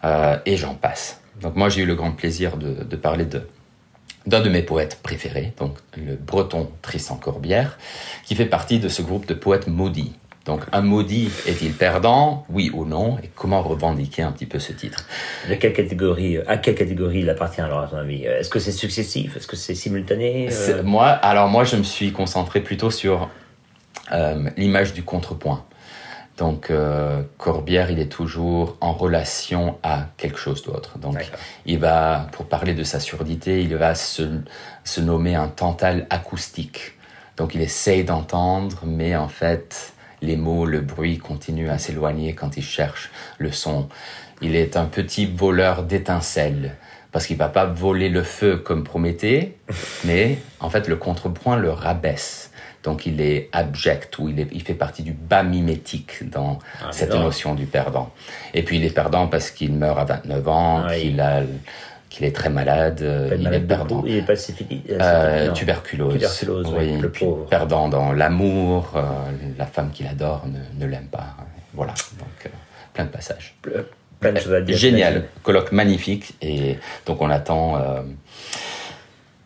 Euh, 0.04 0.38
et 0.46 0.56
j'en 0.56 0.74
passe. 0.74 1.20
Donc 1.42 1.54
moi 1.54 1.68
j'ai 1.68 1.82
eu 1.82 1.86
le 1.86 1.96
grand 1.96 2.12
plaisir 2.12 2.56
de, 2.56 2.82
de 2.82 2.96
parler 2.96 3.26
de 3.26 3.46
d'un 4.26 4.40
de 4.40 4.48
mes 4.48 4.62
poètes 4.62 5.00
préférés, 5.02 5.52
donc 5.58 5.76
le 5.98 6.16
breton 6.16 6.70
Tristan 6.80 7.16
Corbière, 7.16 7.76
qui 8.24 8.34
fait 8.34 8.46
partie 8.46 8.78
de 8.78 8.88
ce 8.88 9.02
groupe 9.02 9.26
de 9.26 9.34
poètes 9.34 9.66
maudits. 9.66 10.14
Donc, 10.44 10.60
un 10.72 10.82
maudit 10.82 11.30
est-il 11.46 11.72
perdant, 11.72 12.44
oui 12.50 12.70
ou 12.74 12.84
non? 12.84 13.16
Et 13.22 13.30
comment 13.34 13.62
revendiquer 13.62 14.22
un 14.22 14.30
petit 14.30 14.44
peu 14.44 14.58
ce 14.58 14.72
titre? 14.72 15.06
De 15.48 15.54
quelle 15.54 15.72
catégorie, 15.72 16.36
à 16.46 16.58
quelle 16.58 16.74
catégorie 16.74 17.20
il 17.20 17.30
appartient 17.30 17.62
alors 17.62 17.80
à 17.80 17.86
ton 17.86 17.96
avis? 17.96 18.24
Est-ce 18.24 18.50
que 18.50 18.58
c'est 18.58 18.72
successif? 18.72 19.36
Est-ce 19.38 19.46
que 19.46 19.56
c'est 19.56 19.74
simultané 19.74 20.50
C'est- 20.50 20.82
Moi, 20.82 21.06
alors 21.06 21.48
moi, 21.48 21.64
je 21.64 21.76
me 21.76 21.82
suis 21.82 22.12
concentré 22.12 22.60
plutôt 22.60 22.90
sur 22.90 23.30
euh, 24.12 24.50
l'image 24.58 24.92
du 24.92 25.02
contrepoint. 25.02 25.64
Donc, 26.36 26.70
euh, 26.70 27.22
Corbière, 27.38 27.90
il 27.90 27.98
est 27.98 28.10
toujours 28.12 28.76
en 28.82 28.92
relation 28.92 29.78
à 29.82 30.08
quelque 30.18 30.38
chose 30.38 30.62
d'autre. 30.62 30.98
Donc, 30.98 31.16
il 31.64 31.78
va, 31.78 32.26
pour 32.32 32.44
parler 32.46 32.74
de 32.74 32.82
sa 32.84 33.00
surdité, 33.00 33.62
il 33.62 33.74
va 33.76 33.94
se, 33.94 34.22
se 34.82 35.00
nommer 35.00 35.36
un 35.36 35.48
tantal 35.48 36.06
acoustique. 36.10 36.92
Donc, 37.38 37.54
il 37.54 37.62
essaye 37.62 38.04
d'entendre, 38.04 38.80
mais 38.84 39.16
en 39.16 39.28
fait, 39.28 39.93
les 40.24 40.36
mots, 40.36 40.66
le 40.66 40.80
bruit 40.80 41.18
continuent 41.18 41.70
à 41.70 41.78
s'éloigner 41.78 42.34
quand 42.34 42.56
il 42.56 42.62
cherche 42.62 43.10
le 43.38 43.52
son. 43.52 43.88
Il 44.42 44.56
est 44.56 44.76
un 44.76 44.86
petit 44.86 45.26
voleur 45.26 45.82
d'étincelles. 45.84 46.76
Parce 47.12 47.26
qu'il 47.28 47.36
va 47.36 47.48
pas 47.48 47.64
voler 47.64 48.08
le 48.08 48.24
feu 48.24 48.56
comme 48.56 48.82
Prométhée, 48.82 49.56
mais 50.04 50.38
en 50.58 50.68
fait, 50.68 50.88
le 50.88 50.96
contrepoint 50.96 51.56
le 51.56 51.70
rabaisse. 51.70 52.50
Donc, 52.82 53.06
il 53.06 53.20
est 53.20 53.48
abject, 53.52 54.18
ou 54.18 54.28
il, 54.28 54.40
est, 54.40 54.48
il 54.52 54.62
fait 54.62 54.74
partie 54.74 55.02
du 55.02 55.12
bas 55.12 55.42
mimétique 55.42 56.28
dans 56.28 56.58
Ah, 56.82 56.88
cette 56.90 57.14
notion 57.14 57.54
du 57.54 57.66
perdant. 57.66 58.12
Et 58.52 58.62
puis, 58.62 58.76
il 58.76 58.84
est 58.84 58.94
perdant 58.94 59.28
parce 59.28 59.50
qu'il 59.50 59.72
meurt 59.72 59.98
à 59.98 60.04
29 60.04 60.48
ans, 60.48 60.84
Ah 60.86 60.94
qu'il 60.96 61.20
a, 61.20 61.42
qu'il 62.14 62.24
est 62.26 62.32
très 62.36 62.48
malade, 62.48 63.00
euh, 63.02 63.30
il 63.34 63.40
est 63.40 63.44
malade 63.44 63.66
perdant. 63.66 64.04
Il 64.06 64.16
est 64.18 64.36
syphilis 64.36 64.82
Euh, 64.88 65.48
non. 65.48 65.52
tuberculose. 65.52 66.14
Tuberculose, 66.14 66.72
oui, 66.78 66.96
le 67.00 67.10
puis 67.10 67.24
pauvre. 67.24 67.46
Perdant 67.46 67.88
dans 67.88 68.12
l'amour, 68.12 68.92
euh, 68.94 69.02
la 69.58 69.66
femme 69.66 69.90
qu'il 69.90 70.06
adore 70.06 70.46
ne, 70.46 70.60
ne 70.84 70.88
l'aime 70.88 71.08
pas. 71.08 71.34
Voilà, 71.72 71.92
donc 72.20 72.28
euh, 72.46 72.50
plein 72.92 73.04
de 73.06 73.10
passages. 73.10 73.56
Ple- 73.64 73.84
Plein 74.20 74.32
de 74.32 74.38
choses 74.38 74.54
à 74.54 74.60
dire. 74.60 74.76
Génial, 74.76 75.24
colloque 75.42 75.72
magnifique 75.72 76.34
et 76.40 76.78
donc 77.04 77.20
on 77.20 77.30
attend 77.30 77.76
euh, 77.78 78.02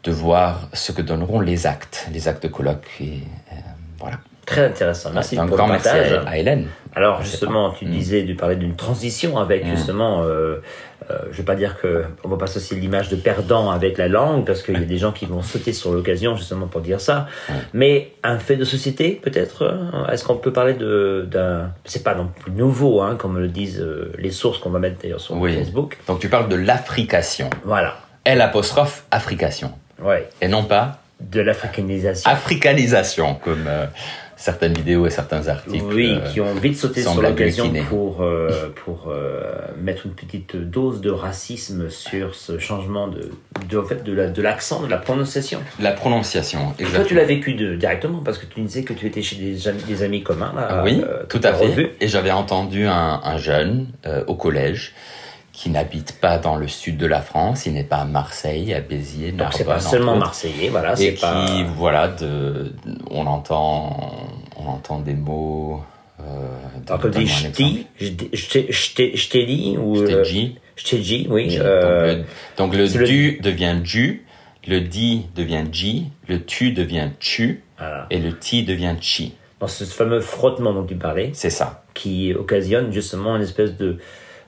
de 0.05 0.13
voir 0.13 0.69
ce 0.75 0.93
que 0.93 1.01
donneront 1.01 1.41
les 1.41 1.67
actes, 1.67 2.07
les 2.13 2.29
actes 2.29 2.43
de 2.43 2.49
colloque 2.49 2.87
et 3.01 3.23
euh, 3.51 3.55
voilà. 3.99 4.19
Très 4.49 4.65
intéressant. 4.67 5.11
Merci 5.13 5.39
un 5.39 5.47
pour 5.47 5.57
grand 5.57 5.67
le 5.67 5.73
merci 5.73 5.89
partage. 5.89 6.13
à, 6.13 6.29
à 6.31 6.37
Hélène. 6.39 6.67
Alors 6.97 7.23
justement, 7.23 7.71
tu 7.71 7.85
disais 7.85 8.23
de 8.23 8.33
parler 8.33 8.57
d'une 8.57 8.75
transition 8.77 9.37
avec 9.39 9.65
Mm. 9.65 9.77
justement, 9.77 10.23
euh, 10.23 10.57
euh, 11.11 11.19
je 11.31 11.37
vais 11.37 11.43
pas 11.45 11.55
dire 11.55 11.79
que 11.81 12.05
on 12.25 12.29
va 12.29 12.37
pas 12.39 12.47
associer 12.47 12.77
l'image 12.79 13.09
de 13.11 13.17
perdant 13.17 13.71
avec 13.71 13.99
la 13.99 14.09
langue 14.09 14.45
parce 14.47 14.63
qu'il 14.63 14.75
y 14.75 14.83
a 14.83 14.87
des 14.87 14.97
gens 14.99 15.13
qui 15.13 15.27
vont 15.27 15.43
sauter 15.43 15.73
sur 15.75 15.93
l'occasion 15.93 16.35
justement 16.35 16.67
pour 16.67 16.81
dire 16.81 17.01
ça. 17.01 17.27
Mais 17.75 18.13
un 18.25 18.39
fait 18.39 18.57
de 18.57 18.65
société 18.65 19.21
peut-être. 19.23 19.63
euh, 19.65 20.07
Est-ce 20.11 20.25
qu'on 20.25 20.37
peut 20.37 20.53
parler 20.53 20.75
de 20.75 21.29
d'un, 21.31 21.71
c'est 21.85 22.03
pas 22.03 22.15
non 22.15 22.29
plus 22.41 22.51
nouveau 22.53 23.03
hein, 23.03 23.17
comme 23.17 23.39
le 23.39 23.49
disent 23.49 23.87
les 24.19 24.31
sources 24.31 24.59
qu'on 24.59 24.71
va 24.71 24.79
mettre 24.79 24.97
d'ailleurs 25.03 25.21
sur 25.21 25.37
Oui. 25.37 25.55
Facebook. 25.55 25.99
Donc 26.09 26.21
tu 26.21 26.29
parles 26.31 26.49
de 26.49 26.57
l'africation, 26.57 27.51
Voilà. 27.65 27.97
L 28.25 28.41
apostrophe 28.41 29.05
africation 29.11 29.73
Ouais. 30.03 30.29
et 30.41 30.49
non 30.49 30.65
pas 30.65 31.01
De 31.21 31.41
l'africanisation. 31.41 32.31
africanisation 32.31 33.35
comme 33.45 33.65
euh, 33.69 33.87
certaines 34.39 34.73
vidéos 34.73 35.05
et 35.07 35.11
certains 35.11 35.49
articles. 35.49 35.85
Oui, 35.93 36.13
euh, 36.15 36.21
qui 36.31 36.41
ont 36.41 36.55
vite 36.55 36.77
sauté 36.79 37.03
sur 37.03 37.21
l'occasion 37.21 37.71
pour, 37.91 38.23
euh, 38.23 38.71
pour 38.85 39.09
euh, 39.11 39.43
mettre 39.83 40.07
une 40.07 40.13
petite 40.13 40.55
dose 40.57 41.01
de 41.01 41.11
racisme 41.11 41.91
sur 41.91 42.35
ce 42.37 42.59
changement 42.59 43.09
de, 43.09 43.31
de, 43.69 43.77
en 43.79 43.85
fait, 43.85 44.05
de, 44.05 44.13
la, 44.13 44.29
de 44.29 44.41
l'accent, 44.41 44.83
de 44.83 44.89
la 44.89 44.97
prononciation. 44.99 45.59
La 45.81 45.91
prononciation, 45.91 46.73
Et 46.79 46.85
toi, 46.85 47.05
tu 47.05 47.15
l'as 47.15 47.25
vécu 47.25 47.55
de, 47.55 47.75
directement 47.75 48.21
parce 48.25 48.39
que 48.39 48.47
tu 48.47 48.61
disais 48.61 48.85
que 48.85 48.93
tu 48.93 49.07
étais 49.07 49.23
chez 49.23 49.37
des, 49.37 49.67
amis- 49.69 49.83
des 49.83 50.03
amis 50.05 50.23
communs. 50.23 50.53
Là, 50.57 50.83
oui, 50.85 51.03
tout 51.29 51.41
à 51.43 51.53
fait. 51.53 51.65
revu. 51.67 51.89
Et 52.01 52.07
j'avais 52.09 52.31
entendu 52.31 52.87
un, 52.87 53.21
un 53.25 53.39
jeune 53.39 53.89
au 54.29 54.35
collège 54.37 54.95
qui 55.59 55.71
n'habite 55.71 56.21
pas 56.21 56.39
dans 56.39 56.55
le 56.55 56.69
sud 56.69 56.97
de 56.99 57.07
la 57.07 57.21
France, 57.21 57.67
il 57.67 57.73
n'est 57.73 57.83
pas 57.83 57.97
à 57.97 58.05
Marseille, 58.05 58.73
à 58.73 58.81
Béziers, 58.81 59.33
Donc 59.33 59.49
c'est 59.53 59.65
Narbonne, 59.65 59.75
pas 59.75 59.81
seulement 59.91 60.13
autres, 60.13 60.21
marseillais, 60.21 60.69
voilà, 60.69 60.93
et 61.01 61.15
qui, 61.15 61.21
pas. 61.21 61.47
voilà, 61.77 62.07
de, 62.07 62.73
on 63.11 63.27
entend, 63.27 64.15
on 64.57 64.67
entend 64.69 65.01
des 65.01 65.15
mots. 65.15 65.83
Euh, 66.21 66.49
donne-moi 66.87 67.11
des 67.11 67.27
ch'tis, 67.27 67.87
j't'ai- 68.01 68.29
j't'ai- 68.33 68.67
j't'ai 68.71 69.17
j't'ai 69.17 69.47
dit 69.47 69.77
ou. 69.77 69.97
Je 69.97 70.05
t'ai 70.07 70.15
euh, 70.15 70.23
dit. 70.23 70.57
j't'ai 70.77 70.99
dit, 70.99 71.27
oui. 71.29 71.59
Euh, 71.61 72.23
donc 72.57 72.77
le, 72.77 72.87
donc 72.89 73.03
du 73.03 73.41
devient 73.43 73.79
du, 73.83 74.25
le 74.69 74.81
di 74.81 75.27
devient 75.35 75.65
ji, 75.73 76.07
le 76.29 76.45
tu 76.45 76.71
devient 76.71 77.09
tu, 77.19 77.65
voilà. 77.79 78.07
et 78.11 78.21
le 78.21 78.39
ti 78.39 78.63
devient 78.63 78.95
chi. 79.01 79.35
Dans 79.59 79.67
ce 79.67 79.83
fameux 79.83 80.21
frottement 80.21 80.73
dont 80.73 80.85
tu 80.87 80.95
parlais, 80.95 81.31
C'est 81.35 81.51
ça. 81.51 81.83
qui 81.95 82.33
occasionne 82.33 82.93
justement 82.93 83.35
une 83.35 83.43
espèce 83.43 83.77
de. 83.77 83.99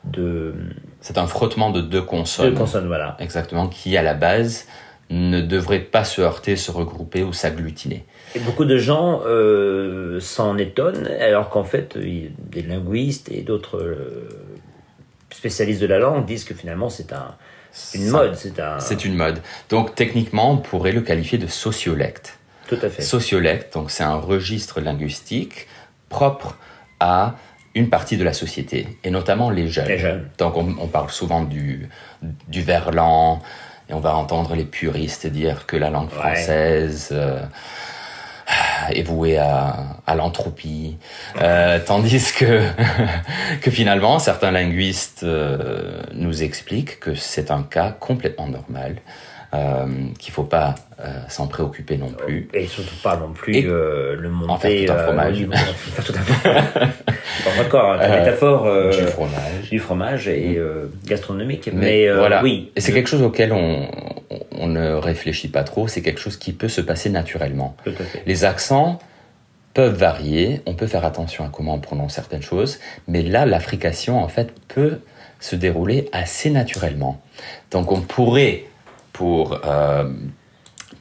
de, 0.05 0.55
C'est 1.01 1.19
un 1.19 1.27
frottement 1.27 1.71
de 1.71 1.81
deux 1.81 2.03
consonnes. 2.03 2.53
de 2.53 2.59
consonnes, 2.59 2.87
voilà. 2.87 3.17
Exactement, 3.21 3.69
qui 3.69 3.97
à 3.97 4.03
la 4.03 4.15
base 4.15 4.67
ne 5.09 5.41
devrait 5.41 5.81
pas 5.81 6.05
se 6.05 6.21
heurter, 6.21 6.55
se 6.57 6.71
regrouper 6.71 7.23
ou 7.23 7.33
s'agglutiner. 7.33 8.05
Et 8.37 8.39
beaucoup 8.39 8.65
de 8.65 8.77
gens 8.79 9.23
euh, 9.27 10.21
s'en 10.21 10.57
étonnent, 10.59 11.07
alors 11.21 11.49
qu'en 11.49 11.65
fait, 11.65 11.97
des 11.99 12.63
linguistes 12.63 13.29
et 13.33 13.41
d'autres 13.43 13.79
euh, 13.79 14.29
spécialistes 15.31 15.81
de 15.81 15.87
la 15.87 15.99
langue 15.99 16.27
disent 16.27 16.45
que 16.45 16.55
finalement 16.55 16.89
c'est 16.89 17.13
un, 17.13 17.35
une 17.95 18.07
Ça- 18.07 18.11
mode, 18.13 18.35
c'est 18.37 18.61
un. 18.61 18.79
C'est 18.79 19.05
une 19.05 19.15
mode. 19.17 19.41
Donc 19.69 19.95
techniquement, 19.95 20.53
on 20.53 20.57
pourrait 20.59 20.93
le 20.93 21.01
qualifier 21.01 21.39
de 21.39 21.47
sociolecte. 21.47 22.39
Tout 22.69 22.79
à 22.83 22.89
fait. 22.89 23.03
Sociolecte, 23.03 23.75
donc 23.75 23.91
c'est 23.91 24.05
un 24.05 24.15
registre 24.17 24.81
linguistique 24.81 25.67
propre 26.09 26.57
à 27.01 27.35
une 27.75 27.89
partie 27.89 28.17
de 28.17 28.25
la 28.25 28.33
société, 28.33 28.89
et 29.05 29.11
notamment 29.11 29.51
les 29.51 29.69
jeunes. 29.69 29.87
Les 29.89 29.99
jeunes. 29.99 30.29
Donc 30.39 30.57
on, 30.57 30.77
on 30.81 30.87
parle 30.89 31.11
souvent 31.11 31.43
du, 31.43 31.89
du 32.49 32.63
verlan, 32.63 33.41
et 33.89 33.93
on 33.95 34.01
va 34.01 34.15
entendre 34.17 34.55
les 34.55 34.65
puristes 34.65 35.27
dire 35.27 35.67
que 35.67 35.77
la 35.77 35.91
langue 35.91 36.09
Ouais. 36.11 36.19
française 36.35 37.09
euh, 37.13 37.41
est 38.93 39.03
vouée 39.03 39.39
à, 39.39 39.77
à 40.07 40.15
l'entropie, 40.15 40.97
Euh, 41.41 41.79
tandis 41.85 42.33
que, 42.37 42.63
que 43.63 43.71
finalement 43.71 44.19
certains 44.19 44.51
linguistes 44.51 45.23
euh, 45.23 46.03
nous 46.13 46.43
expliquent 46.43 46.99
que 46.99 47.15
c'est 47.15 47.51
un 47.53 47.63
cas 47.63 47.93
complètement 47.99 48.49
normal, 48.49 48.97
euh, 49.53 49.87
qu'il 50.19 50.33
faut 50.33 50.45
pas 50.45 50.75
euh, 51.05 51.09
s'en 51.29 51.47
préoccuper 51.49 51.97
non 51.97 52.13
plus. 52.13 52.49
Et 52.55 52.67
surtout 52.67 52.95
pas 53.03 53.17
non 53.17 53.33
plus 53.33 53.57
Et 53.57 53.65
euh, 53.67 54.15
le 54.17 54.29
monter 54.29 54.51
en 54.53 54.59
faire 54.59 54.87
tout 54.87 54.93
un 54.93 54.97
euh, 54.97 55.05
fromage. 55.07 55.33
au 55.37 55.41
niveau- 55.41 55.53
faire 55.55 56.05
tout 56.05 56.13
un 56.17 56.23
fromage. 56.23 56.89
Encore, 57.67 57.99
ta 57.99 58.05
Euh, 58.05 58.19
métaphore 58.21 58.91
du 58.91 59.07
fromage. 59.07 59.71
du 59.71 59.79
fromage 59.79 60.29
est 60.29 60.57
euh, 60.59 60.87
gastronomique. 61.07 61.69
Mais, 61.73 62.07
Mais, 62.07 62.13
voilà. 62.13 62.43
oui. 62.43 62.71
Et 62.77 62.81
c'est 62.81 62.93
quelque 62.93 63.09
chose 63.09 63.23
auquel 63.23 63.53
on, 63.53 63.89
on 64.53 64.67
ne 64.67 64.93
réfléchit 64.95 65.49
pas 65.49 65.65
trop. 65.65 65.89
C'est 65.89 66.03
quelque 66.03 66.21
chose 66.21 66.37
qui 66.37 66.53
peut 66.53 66.69
se 66.69 66.81
passer 66.81 67.11
naturellement. 67.11 67.77
Tout 67.85 67.91
à 67.99 68.05
fait. 68.05 68.23
Les 68.27 68.45
accents 68.45 68.99
peuvent 69.75 69.97
varier. 69.97 70.61
On 70.67 70.75
peut 70.75 70.87
faire 70.87 71.05
attention 71.05 71.45
à 71.45 71.49
comment 71.49 71.75
on 71.75 71.79
prononce 71.81 72.15
certaines 72.15 72.43
choses. 72.43 72.79
Mais 73.09 73.23
là, 73.23 73.47
l'affrication, 73.47 74.23
en 74.23 74.29
fait, 74.29 74.53
peut 74.69 75.01
se 75.41 75.57
dérouler 75.57 76.09
assez 76.13 76.51
naturellement. 76.51 77.21
Donc, 77.71 77.91
on 77.93 78.01
pourrait, 78.01 78.65
pour 79.21 79.61
euh, 79.67 80.11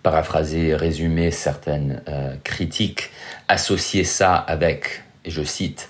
paraphraser, 0.04 0.76
résumer 0.76 1.32
certaines 1.32 2.02
euh, 2.10 2.36
critiques, 2.44 3.12
associer 3.48 4.04
ça 4.04 4.36
avec, 4.36 5.04
et 5.24 5.30
je 5.32 5.42
cite, 5.42 5.88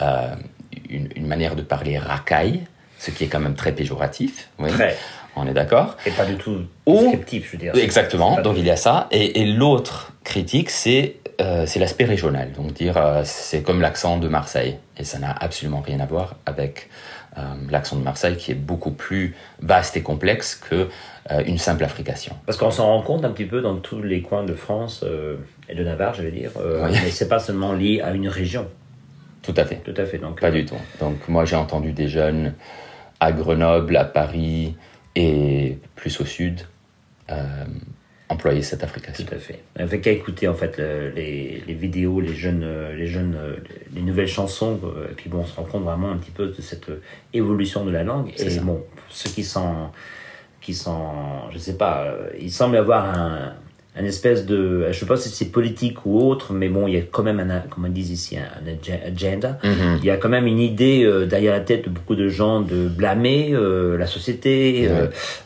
euh, 0.00 0.28
une, 0.88 1.08
une 1.16 1.26
manière 1.26 1.56
de 1.56 1.62
parler 1.62 1.98
racaille, 1.98 2.60
ce 3.00 3.10
qui 3.10 3.24
est 3.24 3.26
quand 3.26 3.40
même 3.40 3.56
très 3.56 3.72
péjoratif. 3.72 4.48
Oui, 4.60 4.70
Très. 4.70 4.96
On 5.34 5.44
est 5.48 5.54
d'accord 5.54 5.96
Et 6.06 6.12
pas 6.12 6.24
du 6.24 6.36
tout 6.36 6.58
Ou- 6.86 7.00
descriptif, 7.00 7.46
je 7.46 7.52
veux 7.52 7.58
dire. 7.58 7.74
Exactement, 7.74 8.40
donc 8.40 8.54
il 8.58 8.64
y 8.64 8.70
a 8.70 8.76
ça. 8.76 9.08
Et, 9.10 9.40
et 9.40 9.46
l'autre 9.46 10.12
critique, 10.22 10.70
c'est 10.70 11.16
euh, 11.40 11.64
c'est 11.66 11.80
l'aspect 11.80 12.04
régional. 12.04 12.52
Donc 12.52 12.74
dire 12.74 12.96
euh, 12.96 13.22
c'est 13.24 13.62
comme 13.62 13.80
l'accent 13.80 14.18
de 14.18 14.28
Marseille. 14.28 14.76
Et 14.98 15.02
ça 15.04 15.18
n'a 15.18 15.32
absolument 15.32 15.80
rien 15.80 15.98
à 15.98 16.06
voir 16.06 16.36
avec 16.46 16.88
l'accent 17.70 17.96
de 17.96 18.02
Marseille 18.02 18.36
qui 18.36 18.52
est 18.52 18.56
beaucoup 18.56 18.90
plus 18.90 19.34
vaste 19.60 19.96
et 19.96 20.02
complexe 20.02 20.54
que 20.54 20.88
une 21.46 21.58
simple 21.58 21.84
affrication. 21.84 22.36
Parce 22.46 22.58
qu'on 22.58 22.70
s'en 22.70 22.86
rend 22.86 23.02
compte 23.02 23.24
un 23.24 23.30
petit 23.30 23.46
peu 23.46 23.60
dans 23.62 23.76
tous 23.76 24.02
les 24.02 24.22
coins 24.22 24.44
de 24.44 24.54
France 24.54 25.04
et 25.68 25.74
de 25.74 25.84
Navarre, 25.84 26.14
je 26.14 26.22
vais 26.22 26.30
dire, 26.30 26.50
mais 26.90 27.10
c'est 27.10 27.28
pas 27.28 27.38
seulement 27.38 27.72
lié 27.72 28.00
à 28.02 28.12
une 28.12 28.28
région. 28.28 28.68
Tout 29.42 29.54
à 29.56 29.64
fait. 29.64 29.76
Tout 29.76 29.94
à 29.96 30.04
fait. 30.04 30.18
Donc, 30.18 30.40
pas 30.40 30.50
du 30.50 30.64
tout. 30.66 30.76
Donc 31.00 31.28
moi 31.28 31.44
j'ai 31.44 31.56
entendu 31.56 31.92
des 31.92 32.08
jeunes 32.08 32.54
à 33.18 33.32
Grenoble, 33.32 33.96
à 33.96 34.04
Paris 34.04 34.76
et 35.14 35.78
plus 35.96 36.20
au 36.20 36.24
sud 36.24 36.60
employer 38.32 38.62
cette 38.62 38.82
affrication. 38.82 39.24
Tout 39.24 39.34
à 39.34 39.38
fait. 39.38 39.60
Avec 39.76 40.06
à 40.06 40.10
écouter 40.10 40.48
en 40.48 40.54
fait 40.54 40.78
les, 40.78 41.62
les, 41.66 41.74
vidéos, 41.74 42.20
les 42.20 42.34
jeunes, 42.34 42.66
les 42.96 43.06
jeunes, 43.06 43.36
les 43.94 44.02
nouvelles 44.02 44.28
chansons, 44.28 44.80
et 45.10 45.14
puis 45.14 45.28
bon, 45.28 45.38
on 45.38 45.46
se 45.46 45.54
rend 45.54 45.64
compte 45.64 45.84
vraiment 45.84 46.10
un 46.10 46.16
petit 46.16 46.30
peu 46.30 46.46
de 46.48 46.60
cette 46.60 46.90
évolution 47.32 47.84
de 47.84 47.90
la 47.90 48.04
langue. 48.04 48.32
Et 48.38 48.58
bon, 48.60 48.84
ceux 49.08 49.30
qui 49.30 49.44
sont, 49.44 49.90
qui 50.60 50.74
sont, 50.74 51.50
je 51.52 51.58
sais 51.58 51.76
pas, 51.76 52.14
il 52.40 52.50
semble 52.50 52.76
avoir 52.76 53.06
un, 53.06 53.54
un 53.94 54.04
espèce 54.04 54.46
de, 54.46 54.86
je 54.90 54.98
sais 54.98 55.04
pas 55.04 55.18
si 55.18 55.28
c'est 55.28 55.50
politique 55.50 56.06
ou 56.06 56.18
autre, 56.18 56.54
mais 56.54 56.70
bon, 56.70 56.88
il 56.88 56.94
y 56.94 56.96
a 56.96 57.02
quand 57.02 57.22
même 57.22 57.40
un, 57.40 57.60
comme 57.68 57.84
on 57.84 57.88
dit 57.90 58.12
ici, 58.12 58.38
un 58.38 59.06
agenda. 59.06 59.58
Mhm. 59.62 59.98
Il 59.98 60.06
y 60.06 60.10
a 60.10 60.16
quand 60.16 60.30
même 60.30 60.46
une 60.46 60.60
idée 60.60 61.04
euh, 61.04 61.26
derrière 61.26 61.52
la 61.52 61.60
tête 61.60 61.84
de 61.84 61.90
beaucoup 61.90 62.14
de 62.14 62.28
gens 62.28 62.60
de 62.60 62.88
blâmer 62.88 63.50
euh, 63.52 63.98
la 63.98 64.06
société, 64.06 64.88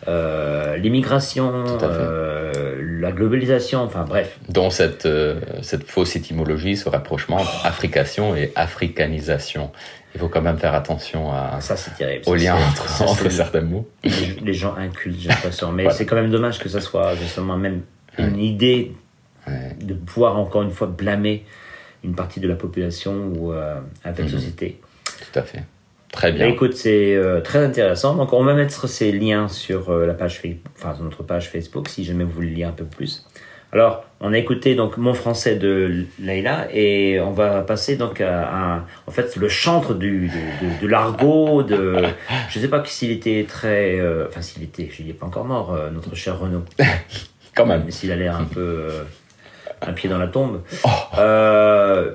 euh, 0.06 0.76
l'immigration, 0.76 1.64
la 3.00 3.10
globalisation, 3.10 3.82
enfin 3.82 4.04
bref. 4.08 4.38
Dont 4.48 4.70
cette, 4.70 5.08
cette 5.62 5.84
fausse 5.84 6.14
étymologie, 6.14 6.76
ce 6.76 6.88
rapprochement 6.88 7.38
entre 7.38 7.66
africation 7.66 8.36
et 8.36 8.52
africanisation. 8.54 9.72
Il 10.14 10.20
faut 10.20 10.28
quand 10.28 10.40
même 10.40 10.56
faire 10.56 10.72
attention 10.72 11.30
à, 11.30 11.60
ça, 11.60 11.74
terrible. 11.98 12.22
au 12.26 12.34
lien 12.34 12.54
entre, 12.54 13.02
entre 13.02 13.28
certains 13.28 13.60
mots. 13.60 13.86
Les, 14.02 14.54
gens 14.54 14.74
incultes, 14.74 15.20
j'ai 15.20 15.28
l'impression. 15.28 15.72
Mais 15.72 15.90
c'est 15.92 16.06
quand 16.06 16.16
même 16.16 16.30
dommage 16.30 16.58
que 16.58 16.70
ça 16.70 16.80
soit 16.80 17.14
justement 17.16 17.58
même 17.58 17.82
une 18.18 18.38
idée 18.38 18.92
de 19.80 19.94
pouvoir 19.94 20.38
encore 20.38 20.62
une 20.62 20.70
fois 20.70 20.88
blâmer 20.88 21.44
une 22.06 22.14
partie 22.14 22.40
de 22.40 22.48
la 22.48 22.54
population 22.54 23.32
ou 23.36 23.52
euh, 23.52 23.80
avec 24.04 24.26
mhm. 24.26 24.30
société. 24.30 24.80
Tout 25.04 25.38
à 25.38 25.42
fait. 25.42 25.62
Très 26.12 26.32
bien. 26.32 26.46
écoute, 26.46 26.74
c'est 26.74 27.14
euh, 27.14 27.40
très 27.40 27.62
intéressant. 27.62 28.14
Donc, 28.14 28.32
on 28.32 28.44
va 28.44 28.54
mettre 28.54 28.88
ces 28.88 29.12
liens 29.12 29.48
sur 29.48 29.90
euh, 29.90 30.06
la 30.06 30.14
page, 30.14 30.40
enfin, 30.76 30.94
sur 30.94 31.04
notre 31.04 31.22
page 31.22 31.50
Facebook, 31.50 31.88
si 31.88 32.04
jamais 32.04 32.24
vous 32.24 32.30
voulez 32.30 32.50
lire 32.50 32.68
un 32.68 32.72
peu 32.72 32.84
plus. 32.84 33.26
Alors, 33.72 34.04
on 34.20 34.32
a 34.32 34.38
écouté 34.38 34.76
donc 34.76 34.96
Mon 34.96 35.12
français 35.12 35.56
de 35.56 36.06
Leïla 36.20 36.68
et 36.72 37.20
on 37.20 37.32
va 37.32 37.62
passer 37.62 37.96
donc 37.96 38.20
à, 38.20 38.84
en 39.06 39.10
fait 39.10 39.34
le 39.36 39.48
chantre 39.48 39.92
du, 39.92 40.28
de, 40.28 40.80
de, 40.80 40.86
l'argot. 40.86 41.64
De, 41.64 41.96
je 42.48 42.60
sais 42.60 42.68
pas 42.68 42.82
s'il 42.86 43.10
était 43.10 43.44
très, 43.46 44.00
enfin 44.28 44.40
s'il 44.40 44.62
était, 44.62 44.88
je 44.90 45.02
n'est 45.02 45.12
pas 45.12 45.26
encore 45.26 45.44
mort, 45.44 45.76
notre 45.92 46.14
cher 46.14 46.38
Renaud. 46.38 46.62
Quand 47.56 47.66
même. 47.66 47.90
S'il 47.90 48.12
a 48.12 48.16
l'air 48.16 48.36
un 48.36 48.44
peu 48.44 48.60
euh, 48.60 49.02
un 49.80 49.92
pied 49.94 50.08
dans 50.08 50.18
la 50.18 50.28
tombe. 50.28 50.62
Oh. 50.84 50.88
Euh, 51.18 52.12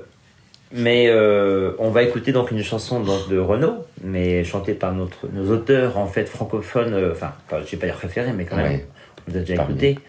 mais 0.72 1.08
euh, 1.10 1.74
on 1.80 1.90
va 1.90 2.04
écouter 2.04 2.32
donc 2.32 2.52
une 2.52 2.64
chanson 2.64 3.02
de 3.02 3.38
Renaud, 3.38 3.86
mais 4.04 4.46
chantée 4.46 4.74
par 4.74 4.94
notre, 4.94 5.28
nos 5.34 5.52
auteurs 5.52 5.98
en 5.98 6.08
fait 6.08 6.26
francophones. 6.26 7.12
enfin, 7.12 7.34
je 7.50 7.72
vais 7.72 7.78
pas 7.78 7.88
dire 7.88 7.96
préférés, 7.96 8.32
mais 8.34 8.46
quand 8.46 8.56
même, 8.56 8.82
on 9.28 9.32
vous 9.32 9.38
a 9.38 9.40
déjà 9.42 9.62
écouté. 9.62 10.00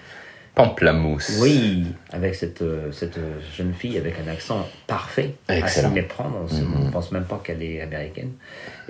Pamplamousse. 0.55 1.39
Oui, 1.41 1.87
avec 2.13 2.35
cette, 2.35 2.63
cette 2.93 3.19
jeune 3.57 3.73
fille 3.73 3.97
avec 3.97 4.17
un 4.25 4.31
accent 4.31 4.69
parfait, 4.87 5.35
Excellent. 5.49 5.89
à 5.89 5.91
s'y 5.91 5.95
méprendre. 5.95 6.47
On 6.51 6.55
ne 6.55 6.85
mhm. 6.85 6.91
pense 6.91 7.11
même 7.11 7.25
pas 7.25 7.41
qu'elle 7.43 7.63
est 7.63 7.81
américaine. 7.81 8.33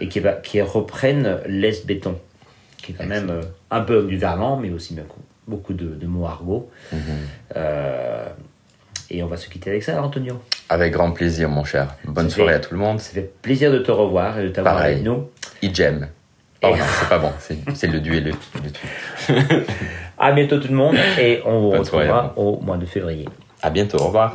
Et 0.00 0.09
qui, 0.09 0.18
va, 0.18 0.33
qui 0.33 0.61
reprennent 0.61 1.38
Les 1.46 1.72
Béton, 1.87 2.18
qui 2.78 2.90
est 2.90 2.94
quand 2.96 3.07
même 3.07 3.42
un 3.70 3.81
peu 3.81 4.02
du 4.02 4.16
verlan, 4.16 4.57
mais 4.57 4.70
aussi 4.70 4.94
bien 4.94 5.05
beaucoup 5.46 5.74
de, 5.74 6.07
mots 6.07 6.26
argot. 6.26 6.70
Mhm. 6.92 7.00
Euh, 7.57 8.26
et 9.11 9.22
on 9.22 9.26
va 9.26 9.37
se 9.37 9.48
quitter 9.48 9.70
avec 9.70 9.83
ça, 9.83 10.02
Antonio. 10.02 10.40
Avec 10.68 10.92
grand 10.92 11.12
plaisir, 11.12 11.48
mon 11.48 11.64
cher. 11.64 11.96
Bonne 12.05 12.31
soirée 12.31 12.55
à 12.55 12.61
tout 12.61 12.72
le 12.72 12.81
monde. 12.81 13.00
Ça 13.00 13.12
fait 13.12 13.31
plaisir 13.42 13.70
de 13.70 13.78
te 13.78 13.90
revoir 13.90 14.38
et 14.38 14.44
de 14.44 14.48
t'avoir 14.48 14.78
avec 14.78 15.02
nous. 15.02 15.28
Idem. 15.61 16.09
Oh 16.64 16.68
non, 16.68 16.85
c'est 17.00 17.09
pas 17.09 17.18
bon, 17.18 17.33
c'est 17.74 17.88
le 17.88 17.98
duel. 17.98 18.33
Le, 19.28 19.35
à 20.18 20.31
bientôt 20.31 20.61
tout 20.61 20.68
le 20.68 20.76
monde 20.76 20.96
et 21.18 21.42
on 21.44 21.59
vous 21.59 21.70
retrouvera 21.70 22.33
au 22.37 22.61
mois 22.61 22.76
de 22.76 22.87
février. 22.87 23.28
À 23.61 23.70
bientôt, 23.70 23.98
au 23.98 24.07
revoir. 24.07 24.35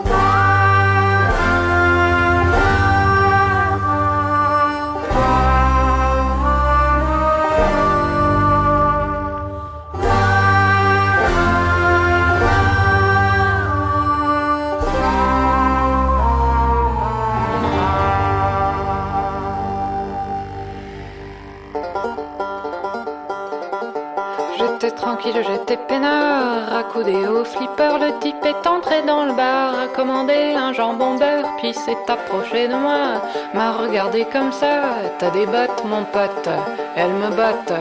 J'étais 25.34 25.78
peinard, 25.78 26.74
accoudé 26.74 27.28
au 27.28 27.44
flipper, 27.44 27.98
le 28.00 28.20
type 28.20 28.44
est 28.46 28.68
entré 28.68 29.02
dans 29.04 29.26
le 29.26 29.34
bar, 29.34 29.74
a 29.80 29.88
commandé 29.88 30.54
un 30.56 30.74
jambon 30.74 31.16
beurre, 31.16 31.50
puis 31.58 31.74
s'est 31.74 32.06
approché 32.08 32.68
de 32.68 32.76
moi, 32.76 33.22
m'a 33.54 33.72
regardé 33.74 34.26
comme 34.32 34.52
ça, 34.52 34.96
t'as 35.20 35.30
des 35.32 35.46
bottes 35.46 35.84
mon 35.86 36.04
pote, 36.06 36.50
elles 36.96 37.14
me 37.14 37.30
botte. 37.30 37.74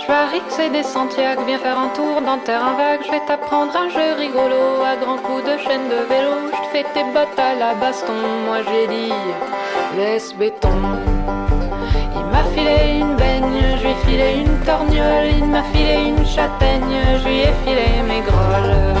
Je 0.00 0.06
vais 0.06 0.42
c'est 0.48 0.70
des 0.70 0.82
Santiago, 0.82 1.42
viens 1.46 1.58
faire 1.58 1.78
un 1.78 1.88
tour 1.88 2.20
dans 2.22 2.38
terrain 2.38 2.74
vague, 2.76 3.00
je 3.04 3.10
vais 3.10 3.24
t'apprendre 3.26 3.76
un 3.76 3.88
jeu 3.88 4.14
rigolo, 4.18 4.82
à 4.84 4.96
grands 4.96 5.18
coups 5.18 5.44
de 5.44 5.58
chaîne 5.58 5.88
de 5.88 6.00
vélo, 6.08 6.32
je 6.46 6.56
te 6.56 6.68
fais 6.72 6.86
tes 6.94 7.04
bottes 7.12 7.38
à 7.38 7.54
la 7.54 7.74
baston, 7.74 8.12
moi 8.46 8.58
j'ai 8.68 8.86
dit, 8.86 9.12
laisse 9.96 10.34
béton. 10.34 10.68
Il 12.14 12.24
m'a 12.32 12.44
filé 12.54 13.00
une 13.00 13.16
baigne, 13.16 13.76
je 13.78 13.82
lui 13.82 13.90
ai 13.90 13.94
filé 14.06 14.44
une 14.44 14.58
torgnole, 14.64 15.28
il 15.38 15.44
m'a 15.46 15.62
filé 15.74 15.94
une 16.05 16.05
châtaigne, 16.36 17.00
lui 17.24 17.40
ai 17.48 17.52
filé 17.64 17.88
mes 18.06 18.20
grolles. 18.20 18.94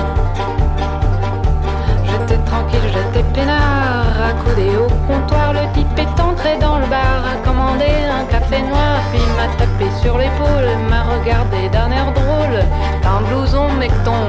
J'étais 2.08 2.40
tranquille, 2.50 2.88
j'étais 2.94 3.26
peinard, 3.34 4.16
accoudé 4.30 4.68
au 4.78 4.88
comptoir, 5.06 5.52
le 5.52 5.64
type 5.74 5.98
est 5.98 6.20
entré 6.28 6.56
dans 6.58 6.78
le 6.78 6.86
bar, 6.86 7.20
a 7.32 7.36
commandé 7.46 7.90
un 8.20 8.24
café 8.32 8.62
noir, 8.62 8.96
puis 9.12 9.20
m'a 9.36 9.48
tapé 9.60 9.86
sur 10.02 10.16
l'épaule, 10.16 10.70
m'a 10.88 11.02
regardé 11.14 11.68
d'un 11.68 11.90
air 11.90 12.10
drôle, 12.18 12.58
t'as 13.02 13.18
un 13.18 13.22
blouson 13.28 13.68
mecton, 13.78 14.22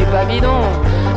et 0.00 0.06
pas 0.10 0.24
bidon. 0.24 0.62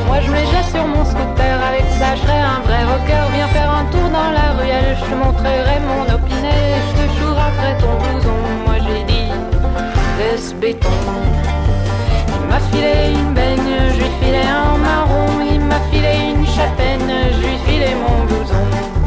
Moi 0.06 0.18
je 0.22 0.28
voulais 0.28 0.46
déjà 0.46 0.62
sur 0.62 0.86
mon 0.86 1.04
scooter, 1.04 1.56
avec 1.70 1.86
ça 1.98 2.14
je 2.20 2.28
un 2.54 2.62
vrai 2.68 2.84
rocker, 2.86 3.26
viens 3.34 3.48
faire 3.48 3.72
un 3.82 3.86
tour 3.86 4.08
dans 4.18 4.32
la 4.40 4.48
ruelle, 4.60 4.96
je 5.00 5.06
te 5.10 5.16
montrerai 5.16 5.78
mon 5.90 6.04
opinet, 6.14 6.78
je 6.86 6.94
te 7.00 7.06
chouerai 7.18 7.74
ton 7.82 7.94
blouson, 7.98 8.61
Il 10.34 10.38
m'a 12.48 12.60
filé 12.72 13.12
une 13.20 13.34
baigne, 13.34 13.60
je 13.90 13.98
lui 13.98 14.10
filé 14.22 14.44
un 14.48 14.78
marron, 14.78 15.28
il 15.42 15.60
m'a 15.60 15.78
filé 15.92 16.32
une 16.34 16.48
châtaigne, 16.48 17.14
je 17.34 17.48
lui 17.48 17.58
filé 17.66 17.96
mon 17.96 18.24
blouson. 18.26 19.01